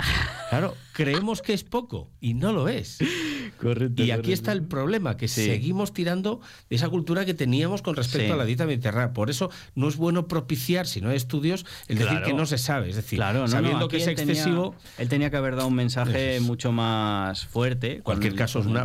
Claro, 0.50 0.76
creemos 0.94 1.42
que 1.42 1.54
es 1.54 1.64
poco 1.64 2.10
y 2.22 2.34
no 2.34 2.54
lo 2.54 2.70
es. 2.70 3.00
Correcto, 3.60 4.04
y 4.04 4.12
aquí 4.12 4.34
está 4.34 4.52
el 4.52 4.64
problema, 4.64 5.18
que 5.18 5.28
seguimos 5.28 5.94
tirando 5.94 6.42
de 6.70 6.76
esa 6.76 6.90
cultura 6.90 7.26
que 7.26 7.34
teníamos 7.34 7.82
con 7.82 7.96
respecto 7.96 8.34
a 8.34 8.38
la 8.38 8.46
dieta 8.46 8.66
mediterránea. 8.66 9.14
Por 9.14 9.30
eso 9.30 9.50
no 9.76 9.88
es 9.88 9.98
bueno 9.98 10.28
propiciar, 10.28 10.88
si 10.88 11.02
no 11.02 11.10
hay 11.10 11.18
estudios, 11.18 11.66
el 11.88 11.98
decir 11.98 12.22
que 12.24 12.34
no 12.34 12.46
se 12.46 12.58
sabe. 12.58 12.90
Es 12.90 12.96
decir, 12.96 13.20
sabiendo 13.48 13.88
que 13.88 13.98
es 13.98 14.08
excesivo. 14.08 14.76
él 14.98 15.10
tenía 15.10 15.30
que 15.30 15.38
haber 15.38 15.56
dado 15.56 15.68
un 15.68 15.76
mensaje 15.76 16.40
mucho 16.40 16.72
más 16.72 17.46
fuerte. 17.46 18.02
Cualquier 18.02 18.36
caso, 18.36 18.60
es 18.60 18.66
una, 18.66 18.84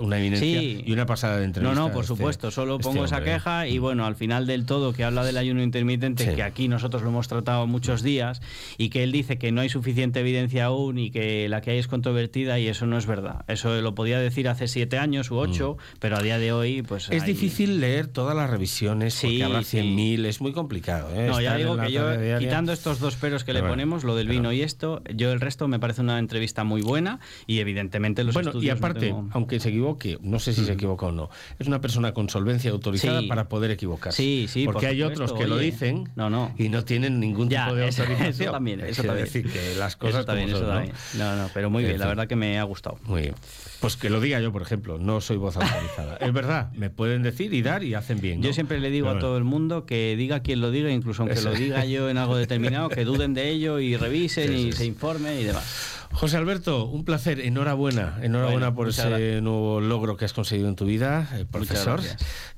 una 0.00 0.18
evidencia 0.18 0.62
y 0.62 0.92
una 0.92 1.06
pasada 1.06 1.38
de 1.38 1.44
entrevista. 1.44 1.74
No, 1.74 1.88
no, 1.88 1.92
por 1.92 2.04
este, 2.04 2.14
supuesto. 2.14 2.50
Solo 2.50 2.76
este 2.76 2.84
pongo 2.84 3.04
esa 3.04 3.22
queja 3.22 3.66
y 3.66 3.78
bueno, 3.78 4.06
al 4.06 4.16
final 4.16 4.46
del 4.46 4.66
todo, 4.66 4.92
que 4.92 5.04
habla 5.04 5.24
del 5.24 5.36
ayuno 5.36 5.62
intermitente, 5.62 6.34
que 6.34 6.42
aquí 6.42 6.68
nosotros 6.68 7.02
lo 7.02 7.08
hemos 7.08 7.28
tratado 7.28 7.66
muchos 7.66 8.02
días 8.02 8.40
y 8.76 8.90
que 8.90 9.02
él 9.02 9.12
dice 9.12 9.38
que 9.38 9.52
no 9.52 9.60
hay 9.60 9.68
suficiente 9.68 10.20
evidencia 10.20 10.66
aún 10.66 10.98
y 10.98 11.10
que 11.10 11.48
la 11.48 11.60
que 11.60 11.72
hay 11.72 11.78
es 11.78 11.88
controvertida 11.88 12.58
y 12.58 12.68
eso 12.68 12.86
no 12.86 12.98
es 12.98 13.06
verdad. 13.06 13.44
Eso 13.48 13.80
lo 13.80 13.94
podía 14.08 14.20
decir 14.20 14.48
hace 14.48 14.68
siete 14.68 14.96
años 14.96 15.30
u 15.30 15.36
ocho, 15.36 15.76
mm. 15.78 15.96
pero 15.98 16.16
a 16.16 16.22
día 16.22 16.38
de 16.38 16.50
hoy, 16.50 16.80
pues. 16.80 17.10
Es 17.10 17.26
difícil 17.26 17.78
leer 17.78 18.06
todas 18.06 18.34
las 18.34 18.48
revisiones 18.48 19.12
sí, 19.12 19.26
porque 19.26 19.44
habrá 19.44 19.60
100.000, 19.60 20.24
es 20.24 20.40
muy 20.40 20.52
complicado. 20.52 21.14
¿eh? 21.14 21.26
No, 21.26 21.38
ya 21.42 21.56
digo 21.56 21.76
que 21.76 21.92
yo, 21.92 22.04
quitando 22.38 22.72
estos 22.72 23.00
dos 23.00 23.16
peros 23.16 23.44
que 23.44 23.52
le 23.52 23.62
ponemos, 23.62 24.04
lo 24.04 24.16
del 24.16 24.28
vino 24.28 24.50
y 24.50 24.62
esto, 24.62 25.02
yo 25.14 25.30
el 25.30 25.40
resto 25.40 25.68
me 25.68 25.78
parece 25.78 26.00
una 26.00 26.18
entrevista 26.18 26.64
muy 26.64 26.80
buena 26.80 27.20
y 27.46 27.58
evidentemente 27.58 28.24
los 28.24 28.32
bueno, 28.32 28.52
Y 28.62 28.70
aparte, 28.70 29.14
aunque 29.32 29.60
se 29.60 29.68
equivoque, 29.68 30.16
no 30.22 30.38
sé 30.38 30.54
si 30.54 30.64
se 30.64 30.72
mm. 30.72 30.74
equivoca 30.74 31.06
o 31.06 31.12
no, 31.12 31.28
es 31.58 31.66
una 31.66 31.82
persona 31.82 32.14
con 32.14 32.30
solvencia 32.30 32.70
autorizada 32.70 33.20
para 33.28 33.50
poder 33.50 33.72
equivocarse. 33.72 34.22
Sí, 34.22 34.46
sí, 34.48 34.64
Porque 34.64 34.86
hay 34.86 35.02
otros 35.02 35.34
que 35.34 35.46
lo 35.46 35.58
dicen 35.58 36.08
no, 36.16 36.30
no. 36.30 36.54
y 36.56 36.70
no 36.70 36.82
tienen 36.84 37.20
ningún 37.20 37.50
tipo 37.50 37.74
de 37.74 37.84
autorización. 37.88 38.22
Eso 38.22 38.52
también, 38.52 38.80
eso 38.80 39.02
también. 39.02 39.26
decir 39.26 39.52
que 39.52 39.74
las 39.76 39.96
cosas 39.96 40.24
también, 40.24 40.48
eso 40.48 40.62
también. 40.62 40.94
¿no? 41.18 41.36
no, 41.36 41.50
pero 41.52 41.68
muy 41.68 41.84
bien, 41.84 41.98
la 41.98 42.06
verdad 42.06 42.26
que 42.26 42.36
me 42.36 42.58
ha 42.58 42.62
gustado. 42.62 42.98
Muy 43.04 43.22
bien. 43.22 43.34
Pues 43.80 43.96
que 44.00 44.10
lo 44.10 44.20
diga 44.20 44.40
yo, 44.40 44.52
por 44.52 44.62
ejemplo, 44.62 44.98
no 44.98 45.20
soy 45.20 45.36
voz 45.36 45.56
autorizada. 45.56 46.16
es 46.20 46.32
verdad, 46.32 46.72
me 46.72 46.90
pueden 46.90 47.22
decir 47.22 47.52
y 47.54 47.62
dar 47.62 47.84
y 47.84 47.94
hacen 47.94 48.20
bien. 48.20 48.42
Yo 48.42 48.52
siempre 48.52 48.80
le 48.80 48.90
digo 48.90 49.10
a 49.10 49.18
todo 49.18 49.36
el 49.36 49.44
mundo 49.44 49.86
que 49.86 50.16
diga 50.16 50.40
quien 50.40 50.60
lo 50.60 50.70
diga, 50.70 50.90
incluso 50.90 51.22
aunque 51.22 51.40
lo 51.40 51.52
diga 51.52 51.84
yo 51.84 52.08
en 52.08 52.18
algo 52.18 52.36
determinado, 52.36 52.88
que 52.88 53.04
duden 53.04 53.34
de 53.34 53.48
ello 53.50 53.80
y 53.80 53.96
revisen 53.96 54.52
y 54.54 54.72
se 54.72 54.86
informen 54.86 55.38
y 55.38 55.44
demás. 55.44 55.98
José 56.12 56.36
Alberto, 56.36 56.86
un 56.86 57.04
placer, 57.04 57.40
enhorabuena, 57.40 58.18
enhorabuena 58.22 58.74
por 58.74 58.88
ese 58.88 59.40
nuevo 59.40 59.80
logro 59.80 60.16
que 60.16 60.24
has 60.24 60.32
conseguido 60.32 60.68
en 60.68 60.74
tu 60.74 60.86
vida, 60.86 61.28
eh, 61.34 61.44
profesor. 61.50 62.00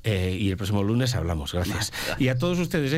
Eh, 0.03 0.39
y 0.41 0.51
el 0.51 0.57
próximo 0.57 0.83
lunes 0.83 1.15
hablamos, 1.15 1.53
gracias. 1.53 1.93
Y 2.19 2.29
a 2.29 2.39
todos 2.39 2.59
ustedes, 2.59 2.89